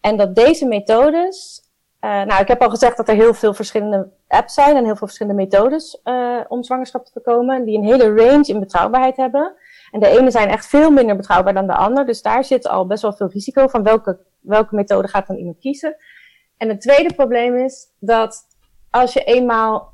[0.00, 1.62] En dat deze methodes,
[2.00, 4.96] uh, nou, ik heb al gezegd dat er heel veel verschillende apps zijn en heel
[4.96, 9.54] veel verschillende methodes uh, om zwangerschap te voorkomen, die een hele range in betrouwbaarheid hebben.
[9.90, 12.86] En de ene zijn echt veel minder betrouwbaar dan de ander, dus daar zit al
[12.86, 15.96] best wel veel risico van welke, welke methode gaat dan iemand kiezen.
[16.56, 18.46] En het tweede probleem is dat
[18.90, 19.90] als je eenmaal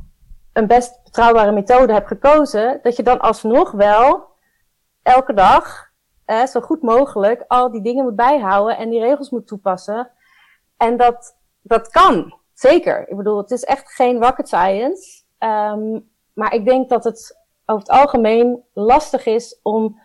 [0.53, 4.27] een best betrouwbare methode hebt gekozen, dat je dan alsnog wel
[5.09, 5.91] elke dag
[6.25, 10.11] eh, zo goed mogelijk al die dingen moet bijhouden en die regels moet toepassen.
[10.77, 13.09] En dat, dat kan, zeker.
[13.09, 15.23] Ik bedoel, het is echt geen rocket science.
[15.39, 20.01] Um, maar ik denk dat het over het algemeen lastig is om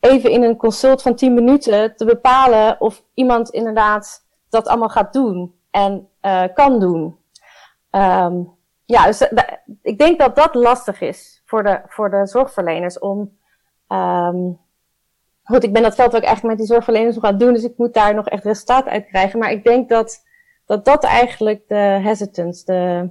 [0.00, 5.12] even in een consult van 10 minuten te bepalen of iemand inderdaad dat allemaal gaat
[5.12, 7.18] doen en uh, kan doen.
[7.90, 9.28] Um, ja, dus
[9.82, 13.40] ik denk dat dat lastig is voor de, voor de zorgverleners om.
[13.92, 14.58] Um,
[15.42, 17.64] goed, ik ben dat veld ook echt met die zorgverleners nog aan het doen, dus
[17.64, 19.38] ik moet daar nog echt resultaat uit krijgen.
[19.38, 20.22] Maar ik denk dat
[20.66, 23.10] dat, dat eigenlijk de hesitance, de.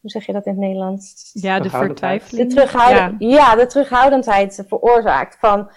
[0.00, 1.30] Hoe zeg je dat in het Nederlands?
[1.32, 2.48] Ja, de vertwijfeling.
[2.48, 3.28] De terughouden, ja.
[3.28, 5.36] ja, de terughoudendheid veroorzaakt.
[5.38, 5.70] Van,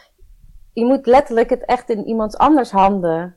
[0.73, 3.35] je moet letterlijk het echt in iemand anders handen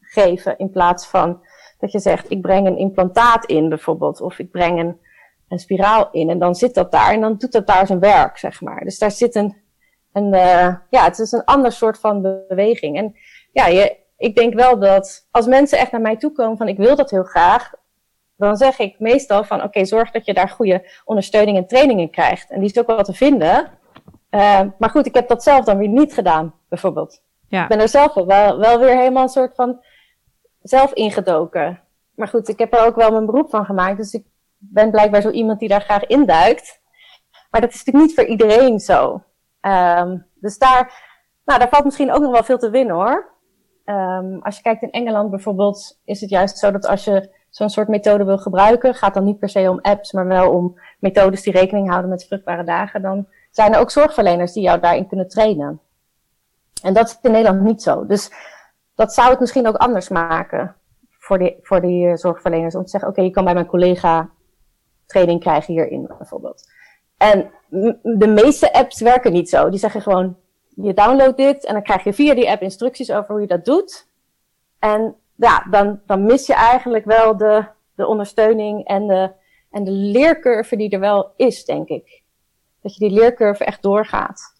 [0.00, 1.40] geven in plaats van
[1.78, 5.00] dat je zegt, ik breng een implantaat in bijvoorbeeld, of ik breng een,
[5.50, 8.38] een spiraal in en dan zit dat daar en dan doet dat daar zijn werk,
[8.38, 8.80] zeg maar.
[8.80, 9.56] Dus daar zit een,
[10.12, 12.96] een uh, ja, het is een ander soort van beweging.
[12.96, 13.14] En
[13.52, 16.76] ja, je, ik denk wel dat als mensen echt naar mij toe komen van ik
[16.76, 17.72] wil dat heel graag,
[18.36, 22.00] dan zeg ik meestal van oké, okay, zorg dat je daar goede ondersteuning en training
[22.00, 22.50] in krijgt.
[22.50, 23.78] En die is ook wel te vinden.
[24.30, 27.22] Uh, maar goed, ik heb dat zelf dan weer niet gedaan, bijvoorbeeld.
[27.48, 27.62] Ja.
[27.62, 29.84] Ik ben er zelf wel, wel weer helemaal een soort van
[30.62, 31.80] zelf ingedoken.
[32.14, 33.96] Maar goed, ik heb er ook wel mijn beroep van gemaakt.
[33.96, 34.24] Dus ik
[34.60, 36.80] ben blijkbaar zo iemand die daar graag induikt.
[37.50, 39.22] Maar dat is natuurlijk niet voor iedereen zo.
[39.60, 40.92] Um, dus daar,
[41.44, 43.28] nou, daar valt misschien ook nog wel veel te winnen hoor.
[43.84, 47.70] Um, als je kijkt in Engeland bijvoorbeeld, is het juist zo dat als je zo'n
[47.70, 51.42] soort methode wil gebruiken, gaat dan niet per se om apps, maar wel om methodes
[51.42, 55.28] die rekening houden met vruchtbare dagen, dan zijn er ook zorgverleners die jou daarin kunnen
[55.28, 55.80] trainen.
[56.82, 58.06] En dat is in Nederland niet zo.
[58.06, 58.32] Dus
[58.94, 60.76] dat zou het misschien ook anders maken
[61.18, 62.74] voor die, voor die uh, zorgverleners.
[62.74, 64.30] Om te zeggen, oké, je kan bij mijn collega
[65.10, 66.68] training krijgen hierin bijvoorbeeld.
[67.16, 67.50] En
[68.02, 69.70] de meeste apps werken niet zo.
[69.70, 70.36] Die zeggen gewoon,
[70.68, 73.64] je downloadt dit en dan krijg je via die app instructies over hoe je dat
[73.64, 74.08] doet.
[74.78, 79.32] En ja, dan, dan mis je eigenlijk wel de, de ondersteuning en de,
[79.70, 82.22] en de leercurve die er wel is, denk ik.
[82.82, 84.58] Dat je die leercurve echt doorgaat.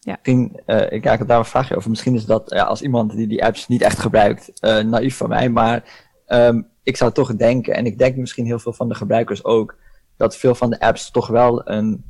[0.00, 0.12] Ja.
[0.22, 1.90] Misschien, uh, ik heb daar een vraagje over.
[1.90, 5.28] Misschien is dat ja, als iemand die die apps niet echt gebruikt, uh, naïef van
[5.28, 5.48] mij.
[5.48, 5.82] Maar
[6.26, 9.76] um, ik zou toch denken, en ik denk misschien heel veel van de gebruikers ook,
[10.16, 12.04] dat veel van de apps toch wel een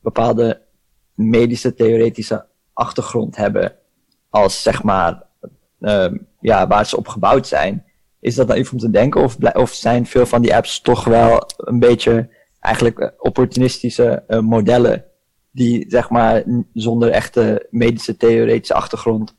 [0.00, 0.62] bepaalde
[1.14, 3.74] medische theoretische achtergrond hebben.
[4.30, 5.22] Als zeg maar,
[5.80, 7.84] um, ja, waar ze op gebouwd zijn.
[8.20, 9.22] Is dat naïef om te denken?
[9.22, 12.28] Of, of zijn veel van die apps toch wel een beetje
[12.60, 15.04] eigenlijk opportunistische uh, modellen
[15.50, 19.36] die zeg maar zonder echte medische theoretische achtergrond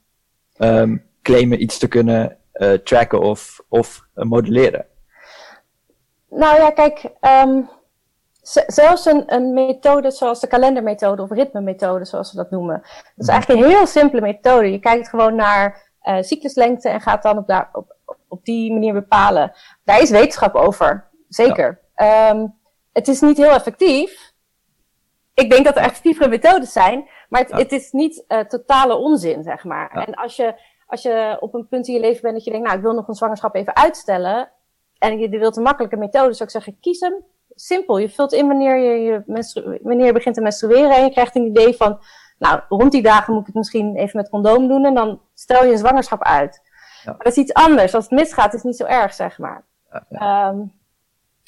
[0.57, 4.85] um, claimen iets te kunnen uh, tracken of, of uh, modelleren?
[6.29, 7.69] Nou ja, kijk, um,
[8.67, 12.81] zelfs een, een methode zoals de kalendermethode of ritmemethode, zoals we dat noemen.
[12.81, 13.29] Dat is mhm.
[13.29, 14.71] eigenlijk een heel simpele methode.
[14.71, 17.95] Je kijkt gewoon naar uh, cycluslengte en gaat dan op, daar, op,
[18.27, 19.51] op die manier bepalen.
[19.83, 21.79] Daar is wetenschap over, zeker.
[21.95, 22.29] Ja.
[22.29, 22.55] Um,
[22.91, 24.33] het is niet heel effectief,
[25.37, 27.57] ik denk dat er effectievere methodes zijn, maar het, ja.
[27.57, 29.91] het is niet uh, totale onzin, zeg maar.
[29.93, 30.05] Ja.
[30.05, 30.55] En als je,
[30.87, 32.93] als je op een punt in je leven bent dat je denkt, nou, ik wil
[32.93, 34.51] nog een zwangerschap even uitstellen,
[34.99, 37.23] en je wilt een makkelijke methode, zou ik zeggen, kies hem.
[37.49, 37.97] Simpel.
[37.97, 39.23] Je vult in wanneer je, je,
[39.81, 41.99] wanneer je begint te menstrueren en je krijgt een idee van,
[42.37, 45.65] nou, rond die dagen moet ik het misschien even met condoom doen en dan stel
[45.65, 46.61] je een zwangerschap uit.
[47.03, 47.11] Ja.
[47.11, 47.95] Maar dat is iets anders.
[47.95, 49.65] Als het misgaat, is het niet zo erg, zeg maar.
[50.09, 50.73] Ja, um,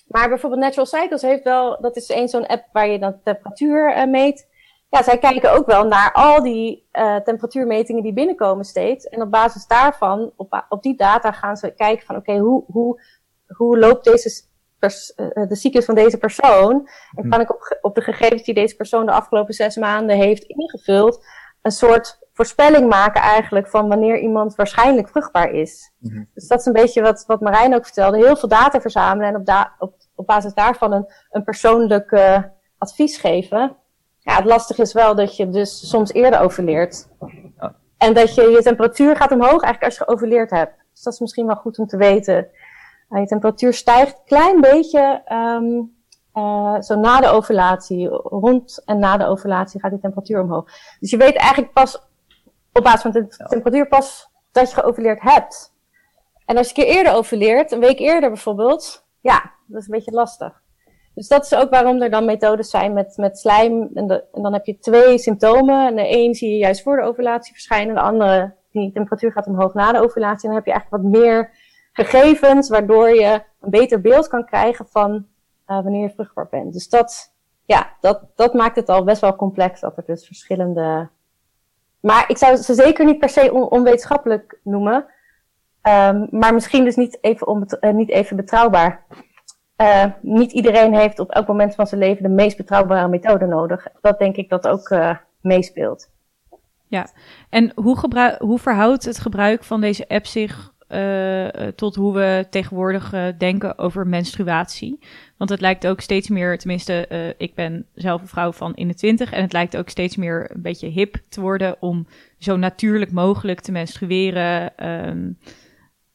[0.07, 3.97] maar bijvoorbeeld Natural Cycles heeft wel, dat is één zo'n app waar je dan temperatuur
[3.97, 4.47] uh, meet.
[4.89, 9.05] Ja, zij kijken ook wel naar al die uh, temperatuurmetingen die binnenkomen steeds.
[9.05, 12.63] En op basis daarvan, op, op die data gaan ze kijken van oké, okay, hoe,
[12.67, 13.01] hoe,
[13.47, 14.43] hoe loopt deze
[14.79, 16.89] pers, uh, de cyclus van deze persoon?
[17.15, 20.43] En kan ik op, op de gegevens die deze persoon de afgelopen zes maanden heeft
[20.43, 21.25] ingevuld,
[21.61, 25.91] een soort voorspelling maken eigenlijk van wanneer iemand waarschijnlijk vruchtbaar is.
[25.97, 26.29] Mm -hmm.
[26.33, 28.17] Dus dat is een beetje wat, wat Marijn ook vertelde.
[28.17, 32.43] Heel veel data verzamelen en op, da op, op basis daarvan een, een persoonlijk uh,
[32.77, 33.75] advies geven.
[34.29, 37.07] Ja, het lastige is wel dat je dus soms eerder overleert.
[37.59, 37.75] Ja.
[37.97, 40.73] En dat je je temperatuur gaat omhoog eigenlijk als je geovuleerd hebt.
[40.93, 42.47] Dus dat is misschien wel goed om te weten.
[43.09, 45.95] Uh, je temperatuur stijgt een klein beetje um,
[46.33, 48.07] uh, zo na de ovulatie.
[48.07, 50.65] Rond en na de ovulatie gaat die temperatuur omhoog.
[50.99, 52.01] Dus je weet eigenlijk pas
[52.73, 55.73] op basis van de temperatuur pas dat je geovuleerd hebt.
[56.45, 59.95] En als je een keer eerder ovuleert, een week eerder bijvoorbeeld, ja, dat is een
[59.95, 60.61] beetje lastig.
[61.19, 63.89] Dus dat is ook waarom er dan methodes zijn met, met slijm.
[63.93, 65.87] En, dan heb je twee symptomen.
[65.87, 67.95] En de een zie je juist voor de ovulatie verschijnen.
[67.95, 70.49] De andere, die temperatuur gaat omhoog na de ovulatie.
[70.49, 71.51] En dan heb je eigenlijk wat meer
[71.93, 75.11] gegevens, waardoor je een beter beeld kan krijgen van
[75.67, 76.73] uh, wanneer je vruchtbaar bent.
[76.73, 77.33] Dus dat,
[77.65, 81.09] ja, dat, dat maakt het al best wel complex dat er dus verschillende.
[81.99, 85.05] Maar ik zou ze zeker niet per se on, onwetenschappelijk noemen.
[85.83, 89.05] Um, maar misschien dus niet even, onbet- uh, niet even betrouwbaar.
[89.81, 93.87] Uh, niet iedereen heeft op elk moment van zijn leven de meest betrouwbare methode nodig.
[94.01, 96.09] Dat denk ik dat ook uh, meespeelt.
[96.87, 97.07] Ja,
[97.49, 103.33] en hoe, hoe verhoudt het gebruik van deze app zich uh, tot hoe we tegenwoordig
[103.37, 104.99] denken over menstruatie?
[105.37, 107.07] Want het lijkt ook steeds meer, tenminste,
[107.37, 110.51] ik ben zelf een vrouw van in de twintig, en het lijkt ook steeds meer
[110.53, 112.07] een beetje hip te worden om
[112.37, 114.71] zo natuurlijk mogelijk te menstrueren.
[115.07, 115.37] Um,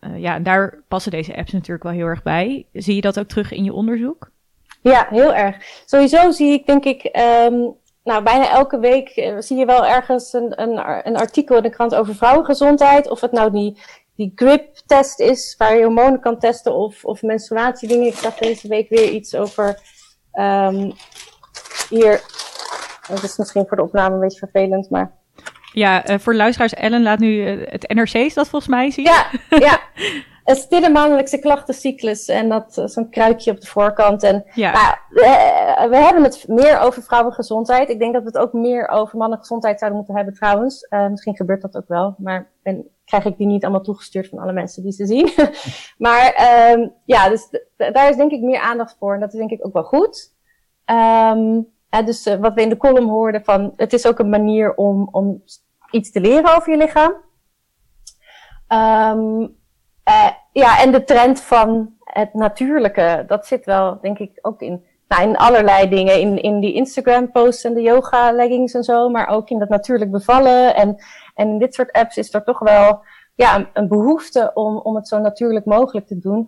[0.06, 2.66] uh, ja, daar passen deze apps natuurlijk wel heel erg bij.
[2.72, 4.30] Zie je dat ook terug in je onderzoek?
[4.80, 5.56] Ja, heel erg.
[5.84, 7.04] Sowieso zie ik, denk ik,
[7.48, 11.62] um, nou, bijna elke week uh, zie je wel ergens een, een, een, artikel in
[11.62, 13.10] de krant over vrouwengezondheid.
[13.10, 13.82] Of het nou die,
[14.16, 18.06] die GRIP-test is, waar je hormonen kan testen, of, of menstruatiedingen.
[18.06, 19.80] Ik zag deze week weer iets over
[20.32, 20.92] um,
[21.88, 22.22] hier.
[23.08, 25.12] Dat is misschien voor de opname een beetje vervelend, maar
[25.74, 29.04] ja, uh, voor luisteraars, Ellen laat nu uh, het NRC dat volgens mij zien.
[29.04, 29.80] Ja, ja.
[30.44, 34.22] Een stille maandelijkse klachtencyclus en dat uh, zo'n kruikje op de voorkant.
[34.22, 34.72] En ja.
[34.72, 37.88] nou, we, we, hebben het meer over vrouwengezondheid.
[37.88, 40.86] Ik denk dat we het ook meer over mannengezondheid zouden moeten hebben trouwens.
[41.10, 44.52] misschien gebeurt dat ook wel, maar ben, krijg ik die niet allemaal toegestuurd van alle
[44.52, 45.30] mensen die ze zien.
[46.06, 49.50] maar um, ja, dus daar is denk ik meer aandacht voor en dat is denk
[49.50, 50.32] ik ook wel goed.
[50.90, 51.72] Um,
[52.02, 55.42] dus wat we in de column hoorden van, het is ook een manier om, om
[55.94, 57.12] iets te leren over je lichaam.
[58.68, 59.40] Um,
[60.08, 64.84] uh, ja, en de trend van het natuurlijke, dat zit wel, denk ik, ook in,
[65.08, 66.20] nou, in allerlei dingen.
[66.20, 70.74] In, in die Instagram-posts en de yoga-leggings en zo, maar ook in dat natuurlijk bevallen.
[70.74, 70.96] En,
[71.34, 73.02] en in dit soort apps is er toch wel
[73.34, 76.38] ja, een, een behoefte om, om het zo natuurlijk mogelijk te doen.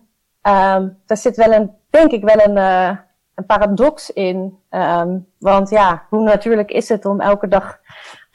[0.42, 2.96] Um, daar zit wel een, denk ik, wel een, uh,
[3.34, 4.58] een paradox in.
[4.70, 7.78] Um, want ja, hoe natuurlijk is het om elke dag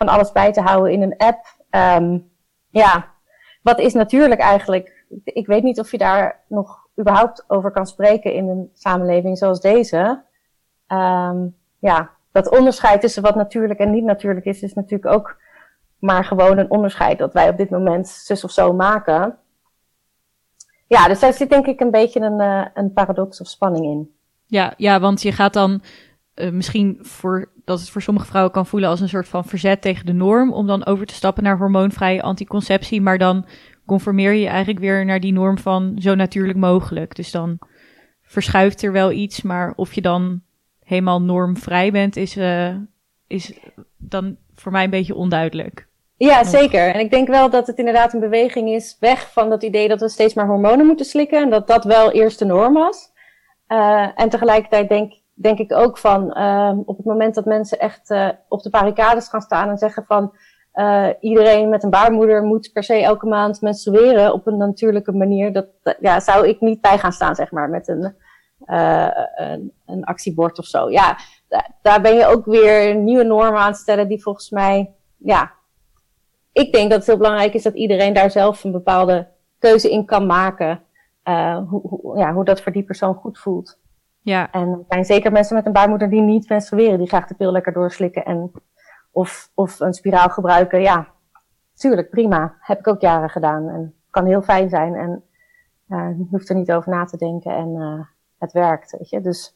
[0.05, 1.45] van alles bij te houden in een app.
[2.01, 2.31] Um,
[2.69, 3.05] ja,
[3.61, 5.05] wat is natuurlijk eigenlijk?
[5.23, 9.61] Ik weet niet of je daar nog überhaupt over kan spreken in een samenleving zoals
[9.61, 10.23] deze.
[10.87, 15.37] Um, ja, dat onderscheid tussen wat natuurlijk en niet natuurlijk is, is natuurlijk ook
[15.99, 19.37] maar gewoon een onderscheid dat wij op dit moment zus of zo maken.
[20.87, 24.15] Ja, dus daar zit denk ik een beetje een, uh, een paradox of spanning in.
[24.45, 25.81] Ja, ja, want je gaat dan
[26.35, 29.81] uh, misschien voor, dat het voor sommige vrouwen kan voelen als een soort van verzet
[29.81, 33.45] tegen de norm, om dan over te stappen naar hormoonvrije anticonceptie, maar dan
[33.85, 37.15] conformeer je eigenlijk weer naar die norm van zo natuurlijk mogelijk.
[37.15, 37.59] Dus dan
[38.21, 40.41] verschuift er wel iets, maar of je dan
[40.83, 42.75] helemaal normvrij bent, is, uh,
[43.27, 43.53] is
[43.97, 45.89] dan voor mij een beetje onduidelijk.
[46.17, 46.93] Ja, zeker.
[46.93, 49.99] En ik denk wel dat het inderdaad een beweging is weg van dat idee dat
[49.99, 53.11] we steeds maar hormonen moeten slikken en dat dat wel eerst de norm was.
[53.67, 58.09] Uh, en tegelijkertijd denk, denk ik ook van, uh, op het moment dat mensen echt
[58.09, 60.35] uh, op de barricades gaan staan en zeggen van,
[60.73, 65.53] uh, iedereen met een baarmoeder moet per se elke maand menstrueren op een natuurlijke manier,
[65.53, 65.67] dat,
[65.99, 68.15] ja, zou ik niet bij gaan staan, zeg maar, met een,
[69.35, 70.89] een, een, actiebord of zo.
[70.89, 71.17] Ja,
[71.81, 75.51] daar ben je ook weer nieuwe normen aan te stellen die volgens mij, ja,
[76.51, 79.27] ik denk dat het heel belangrijk is dat iedereen daar zelf een bepaalde
[79.59, 80.83] keuze in kan maken.
[81.69, 83.80] Hoe, hoe, ja, hoe dat voor die persoon goed voelt.
[84.21, 84.51] Ja.
[84.51, 87.51] En er zijn zeker mensen met een baarmoeder die niet menstrueren, die graag de pil
[87.51, 88.51] lekker doorslikken en
[89.11, 90.81] of, of een spiraal gebruiken.
[90.81, 91.07] Ja,
[91.73, 92.55] tuurlijk, prima.
[92.59, 95.23] Heb ik ook jaren gedaan en kan heel fijn zijn en
[95.89, 98.05] uh, je hoeft er niet over na te denken en uh,
[98.39, 99.21] het werkt, weet je.
[99.21, 99.55] Dus.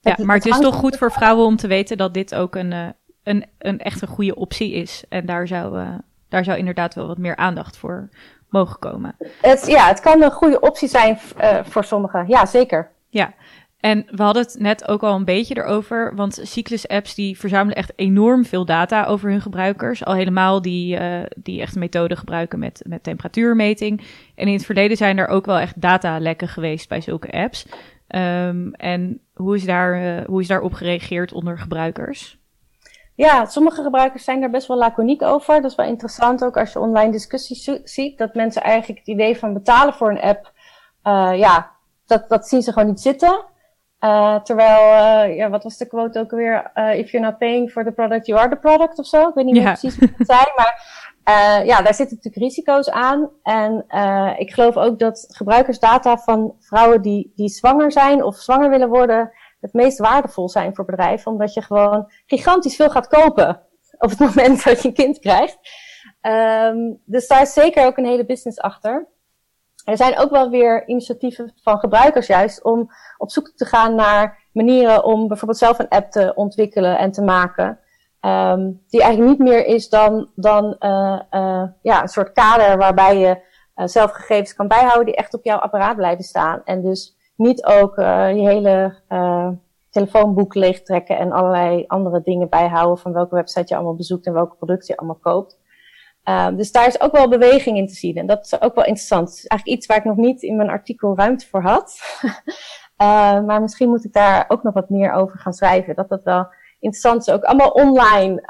[0.00, 2.54] Ja, maar het, het is toch goed voor vrouwen om te weten dat dit ook
[2.54, 2.88] een, uh,
[3.22, 5.04] een, een echt een goede optie is.
[5.08, 5.94] En daar zou, uh,
[6.28, 8.08] daar zou inderdaad wel wat meer aandacht voor
[8.48, 9.16] mogen komen.
[9.40, 11.18] Het, ja, het kan een goede optie zijn
[11.64, 12.28] voor sommigen.
[12.28, 12.90] Ja, zeker.
[13.08, 13.34] Ja,
[13.86, 17.92] en we hadden het net ook al een beetje erover, want cyclus-apps die verzamelen echt
[17.96, 20.04] enorm veel data over hun gebruikers.
[20.04, 24.00] Al helemaal die, uh, die echt een methode gebruiken met, met temperatuurmeting.
[24.34, 27.66] En in het verleden zijn er ook wel echt datalekken geweest bij zulke apps.
[28.08, 32.38] Um, en hoe is, daar, uh, hoe is daarop gereageerd onder gebruikers?
[33.14, 35.62] Ja, sommige gebruikers zijn daar best wel laconiek over.
[35.62, 38.18] Dat is wel interessant ook als je online discussies ziet.
[38.18, 40.52] Dat mensen eigenlijk het idee van betalen voor een app,
[41.04, 41.70] uh, ja,
[42.06, 43.54] dat, dat zien ze gewoon niet zitten.
[44.06, 44.80] Uh, terwijl,
[45.28, 46.70] uh, ja, wat was de quote ook alweer?
[46.74, 49.28] if you're not paying for the product, you are the product of zo.
[49.28, 51.04] Ik weet niet meer precies wat het zei, maar
[51.64, 53.30] ja, daar zitten natuurlijk risico's aan.
[53.42, 53.84] En
[54.38, 59.30] ik geloof ook dat gebruikersdata van vrouwen die, die zwanger zijn of zwanger willen worden,
[59.60, 61.32] het meest waardevol zijn voor bedrijven.
[61.32, 63.62] Omdat je gewoon gigantisch veel gaat kopen
[63.98, 65.58] op het moment dat je een kind krijgt.
[66.22, 69.08] Um, dus daar is zeker ook een hele business achter.
[69.86, 74.38] Er zijn ook wel weer initiatieven van gebruikers juist om op zoek te gaan naar
[74.52, 77.78] manieren om bijvoorbeeld zelf een app te ontwikkelen en te maken.
[78.20, 83.18] Um, die eigenlijk niet meer is dan, dan uh, uh, ja, een soort kader waarbij
[83.18, 83.38] je
[83.76, 86.62] uh, zelf gegevens kan bijhouden die echt op jouw apparaat blijven staan.
[86.64, 88.94] En dus niet ook je hele
[89.90, 94.56] telefoonboek leegtrekken en allerlei andere dingen bijhouden van welke website je allemaal bezoekt en welke
[94.56, 95.58] producten je allemaal koopt.
[96.28, 98.16] Uh, dus daar is ook wel beweging in te zien.
[98.16, 99.44] En dat is ook wel interessant.
[99.46, 102.00] Eigenlijk iets waar ik nog niet in mijn artikel ruimte voor had.
[103.46, 105.94] maar misschien moet ik daar ook nog wat meer over gaan schrijven.
[105.94, 106.48] Dat dat wel
[106.80, 107.34] interessant is.
[107.34, 108.42] Ook allemaal online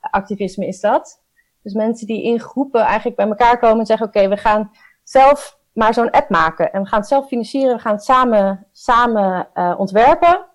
[0.00, 1.22] activisme is dat.
[1.62, 4.70] Dus mensen die in groepen eigenlijk bij elkaar komen en zeggen: Oké, we gaan
[5.02, 6.72] zelf maar zo'n app maken.
[6.72, 10.46] En we gaan het zelf financieren, we gaan het samen, samen uh, ontwerpen.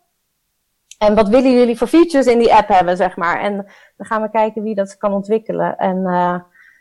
[0.97, 3.39] En wat willen jullie voor features in die app hebben, zeg maar.
[3.39, 3.55] En
[3.97, 5.78] dan gaan we kijken wie dat kan ontwikkelen.
[5.78, 6.39] En uh,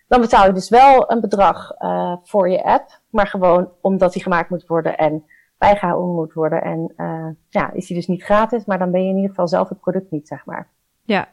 [0.09, 3.01] dan betaal je dus wel een bedrag uh, voor je app.
[3.11, 5.25] Maar gewoon omdat die gemaakt moet worden en
[5.59, 6.63] bijgehouden moet worden.
[6.63, 6.95] En
[7.49, 9.81] ja, is die dus niet gratis, maar dan ben je in ieder geval zelf het
[9.81, 10.69] product niet, zeg maar.
[11.03, 11.29] Ja,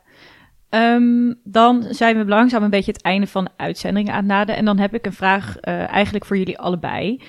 [0.75, 4.55] Um, dan zijn we langzaam een beetje het einde van de uitzending aan het naderen.
[4.55, 7.21] En dan heb ik een vraag uh, eigenlijk voor jullie allebei.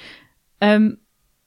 [0.58, 0.98] Um,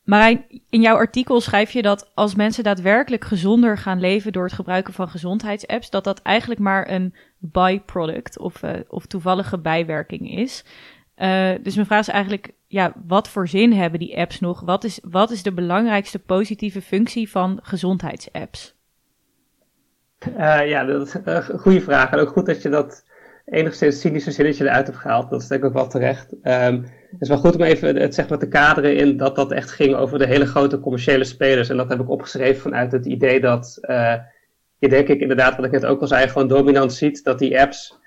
[0.08, 4.54] Marijn, in jouw artikel schrijf je dat als mensen daadwerkelijk gezonder gaan leven door het
[4.54, 10.66] gebruiken van gezondheidsapps, dat dat eigenlijk maar een byproduct of, uh, of toevallige bijwerking is.
[11.18, 14.62] Uh, dus mijn vraag is eigenlijk, ja, wat voor zin hebben die apps nog?
[14.62, 18.76] Wat is, wat is de belangrijkste positieve functie van gezondheidsapps?
[20.30, 22.12] Uh, ja, dat is een goede vraag.
[22.12, 23.04] En ook goed dat je dat
[23.46, 25.30] enigszins cynische zinnetje eruit hebt gehaald.
[25.30, 26.34] Dat is denk ik ook wel terecht.
[26.44, 29.52] Um, het is wel goed om even het zeg maar te kaderen in dat dat
[29.52, 31.70] echt ging over de hele grote commerciële spelers.
[31.70, 34.14] En dat heb ik opgeschreven vanuit het idee dat uh,
[34.78, 37.60] je denk ik inderdaad, wat ik net ook al zei, gewoon dominant ziet dat die
[37.62, 37.98] apps,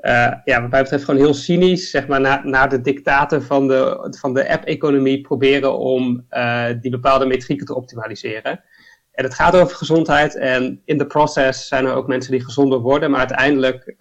[0.00, 3.68] uh, ja, wat mij betreft gewoon heel cynisch, zeg maar, naar na de dictaten van
[3.68, 8.60] de, van de app-economie proberen om uh, die bepaalde metrieken te optimaliseren.
[9.12, 12.78] En het gaat over gezondheid en in de process zijn er ook mensen die gezonder
[12.78, 13.94] worden, maar uiteindelijk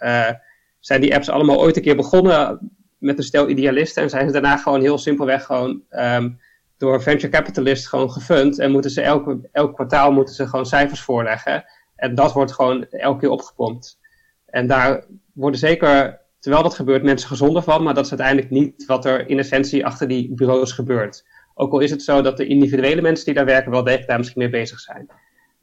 [0.79, 2.59] zijn die apps allemaal ooit een keer begonnen
[2.97, 6.39] met een stel idealisten en zijn ze daarna gewoon heel simpelweg gewoon um,
[6.77, 11.01] door venture capitalists gewoon gefund en moeten ze elk, elk kwartaal moeten ze gewoon cijfers
[11.01, 13.99] voorleggen en dat wordt gewoon elke keer opgepompt.
[14.45, 18.85] En daar worden zeker, terwijl dat gebeurt, mensen gezonder van, maar dat is uiteindelijk niet
[18.85, 21.25] wat er in essentie achter die bureaus gebeurt.
[21.53, 24.17] Ook al is het zo dat de individuele mensen die daar werken wel degelijk daar
[24.17, 25.09] misschien mee bezig zijn.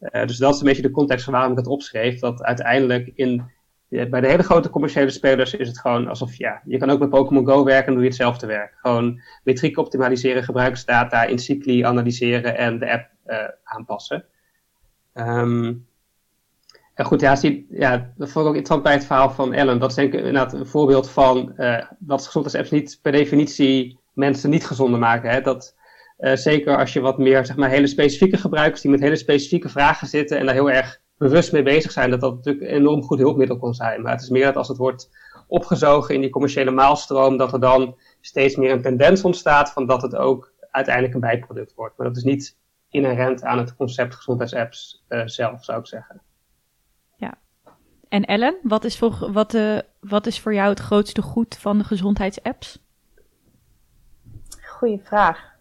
[0.00, 2.18] Uh, dus dat is een beetje de context van waarom ik het opschreef.
[2.20, 3.50] Dat uiteindelijk in,
[3.88, 7.10] bij de hele grote commerciële spelers is het gewoon alsof, ja, je kan ook met
[7.10, 8.74] Pokémon Go werken en doe je hetzelfde werk.
[8.76, 14.24] Gewoon metriek optimaliseren, gebruikersdata in cycli analyseren en de app uh, aanpassen.
[15.14, 15.86] Um,
[16.94, 19.78] en goed, ja, zie, ja, dat vond ik ook interessant bij het verhaal van Ellen.
[19.78, 24.50] Dat is denk ik inderdaad een voorbeeld van uh, dat gezondheidsapps niet per definitie mensen
[24.50, 25.30] niet gezonder maken.
[25.30, 25.40] Hè?
[25.40, 25.74] Dat,
[26.18, 29.68] uh, zeker als je wat meer, zeg maar, hele specifieke gebruikers die met hele specifieke
[29.68, 33.02] vragen zitten en daar heel erg bewust mee bezig zijn, dat dat natuurlijk een enorm
[33.02, 34.02] goed hulpmiddel kan zijn.
[34.02, 35.10] Maar het is meer dat als het wordt
[35.46, 40.02] opgezogen in die commerciële maalstroom, dat er dan steeds meer een tendens ontstaat van dat
[40.02, 41.96] het ook uiteindelijk een bijproduct wordt.
[41.96, 42.58] Maar dat is niet
[42.88, 46.22] inherent aan het concept gezondheidsapps uh, zelf, zou ik zeggen.
[47.16, 47.34] Ja.
[48.08, 51.78] En Ellen, wat is, voor, wat, uh, wat is voor jou het grootste goed van
[51.78, 52.82] de gezondheidsapps?
[54.60, 55.52] Goeie vraag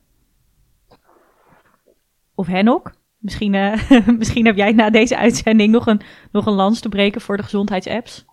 [2.35, 2.91] of Henok.
[3.24, 6.01] Misschien, uh, misschien heb jij na deze uitzending nog een,
[6.32, 8.26] nog een lans te breken voor de gezondheidsapps.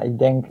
[0.00, 0.46] Ik denk.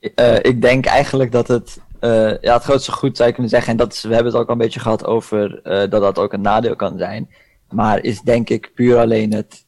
[0.00, 1.80] Uh, ik denk eigenlijk dat het.
[2.00, 3.70] Uh, ja, het grootste goed zou je kunnen zeggen.
[3.70, 6.40] En dat we hebben het ook al een beetje gehad over dat dat ook een
[6.40, 7.28] nadeel kan zijn.
[7.70, 9.66] Maar is denk ik puur alleen het,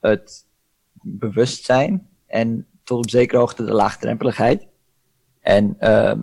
[0.00, 0.44] het
[1.02, 2.08] bewustzijn.
[2.26, 4.66] En tot op zekere hoogte de laagdrempeligheid.
[5.40, 6.22] En ehm,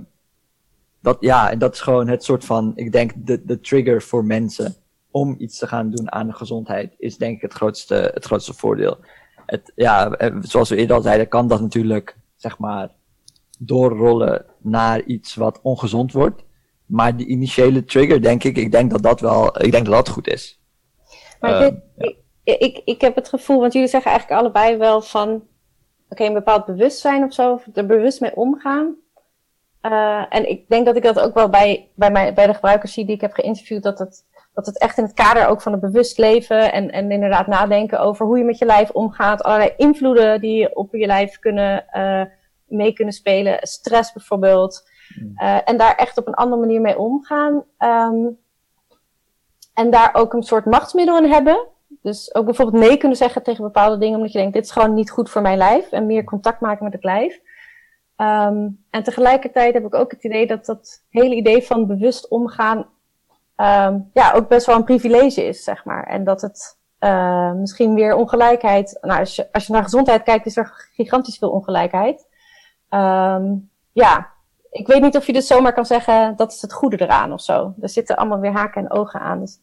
[1.04, 4.26] dat, ja, en dat is gewoon het soort van, ik denk, de, de trigger voor
[4.26, 4.76] mensen
[5.12, 8.54] om iets te gaan doen aan de gezondheid, is denk ik het grootste, het grootste
[8.54, 8.98] voordeel.
[9.46, 12.90] Het, ja, eh, zoals we eerder al zeiden, kan dat natuurlijk, zeg maar,
[13.60, 16.44] doorrollen naar iets wat ongezond wordt.
[16.86, 20.10] Maar die initiële trigger, denk ik, ik denk dat dat wel, ik denk dat dat
[20.10, 20.62] goed is.
[21.40, 21.74] Maar dit,
[22.44, 22.58] ja.
[22.60, 25.44] ik, ik heb het gevoel, want jullie zeggen eigenlijk allebei wel van,
[26.10, 29.02] oké, een bepaald bewustzijn of zo, er bewust mee omgaan.
[29.86, 32.94] Uh, en ik denk dat ik dat ook wel bij, bij, mij, bij de gebruikers
[32.94, 35.72] zie die ik heb geïnterviewd, dat het, dat het echt in het kader ook van
[35.72, 39.74] het bewust leven en, en inderdaad nadenken over hoe je met je lijf omgaat, allerlei
[39.78, 42.22] invloeden die op je lijf kunnen, uh,
[42.68, 44.90] mee kunnen spelen, stress bijvoorbeeld.
[45.36, 47.64] Uh, en daar echt op een andere manier mee omgaan.
[47.80, 48.38] Um,
[49.74, 51.68] en daar ook een soort machtsmiddel in hebben.
[52.02, 54.94] Dus ook bijvoorbeeld nee kunnen zeggen tegen bepaalde dingen, omdat je denkt, dit is gewoon
[54.94, 55.92] niet goed voor mijn lijf.
[55.92, 57.40] En meer contact maken met het lijf.
[58.18, 62.78] Um, en tegelijkertijd heb ik ook het idee dat dat hele idee van bewust omgaan,
[63.58, 66.04] um, ja, ook best wel een privilege is, zeg maar.
[66.04, 70.46] En dat het uh, misschien weer ongelijkheid, nou, als je, als je naar gezondheid kijkt,
[70.46, 72.28] is er gigantisch veel ongelijkheid.
[72.90, 74.30] Um, ja,
[74.72, 77.42] ik weet niet of je dus zomaar kan zeggen, dat is het goede eraan of
[77.42, 77.74] zo.
[77.82, 79.40] Er zitten allemaal weer haken en ogen aan.
[79.40, 79.60] Dus,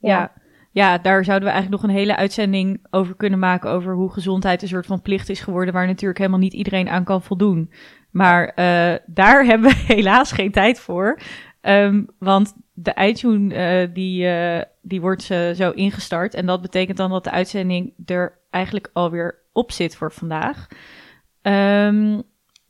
[0.00, 0.32] ja.
[0.72, 3.70] Ja, daar zouden we eigenlijk nog een hele uitzending over kunnen maken.
[3.70, 5.74] Over hoe gezondheid een soort van plicht is geworden.
[5.74, 7.72] Waar natuurlijk helemaal niet iedereen aan kan voldoen.
[8.10, 11.18] Maar uh, daar hebben we helaas geen tijd voor.
[11.62, 15.22] Um, want de iTunes uh, die, uh, die wordt
[15.54, 16.34] zo ingestart.
[16.34, 20.66] En dat betekent dan dat de uitzending er eigenlijk alweer op zit voor vandaag.
[21.42, 22.22] Um,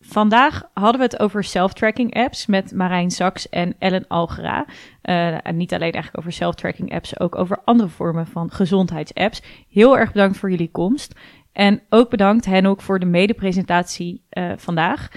[0.04, 4.66] Vandaag hadden we het over self-tracking apps met Marijn Saks en Ellen Algera.
[5.02, 9.42] Uh, en niet alleen eigenlijk over self-tracking apps, ook over andere vormen van gezondheidsapps.
[9.68, 11.14] Heel erg bedankt voor jullie komst.
[11.52, 15.08] En ook bedankt hen ook voor de medepresentatie uh, vandaag.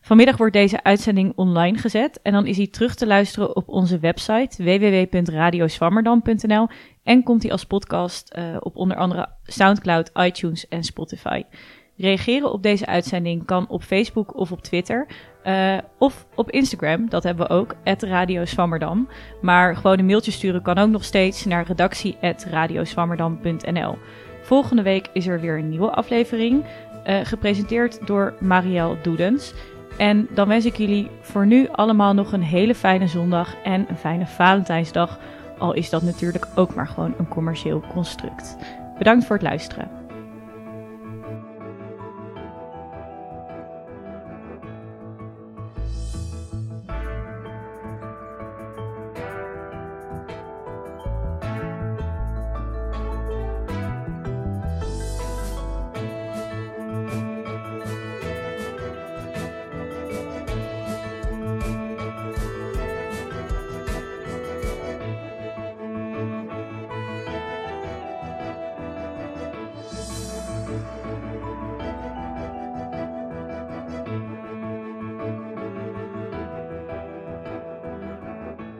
[0.00, 3.98] Vanmiddag wordt deze uitzending online gezet en dan is hij terug te luisteren op onze
[3.98, 6.68] website www.radioswammerdam.nl
[7.02, 11.42] en komt hij als podcast uh, op onder andere SoundCloud, iTunes en Spotify.
[11.96, 15.06] Reageren op deze uitzending kan op Facebook of op Twitter.
[15.46, 19.08] Uh, of op Instagram, dat hebben we ook, Radio Swammerdam.
[19.40, 23.98] Maar gewoon een mailtje sturen kan ook nog steeds naar redactie.radioswammerdam.nl.
[24.42, 26.64] Volgende week is er weer een nieuwe aflevering,
[27.06, 29.54] uh, gepresenteerd door Marielle Doedens.
[29.98, 33.96] En dan wens ik jullie voor nu allemaal nog een hele fijne zondag en een
[33.96, 35.18] fijne Valentijnsdag.
[35.58, 38.56] Al is dat natuurlijk ook maar gewoon een commercieel construct.
[38.98, 40.03] Bedankt voor het luisteren.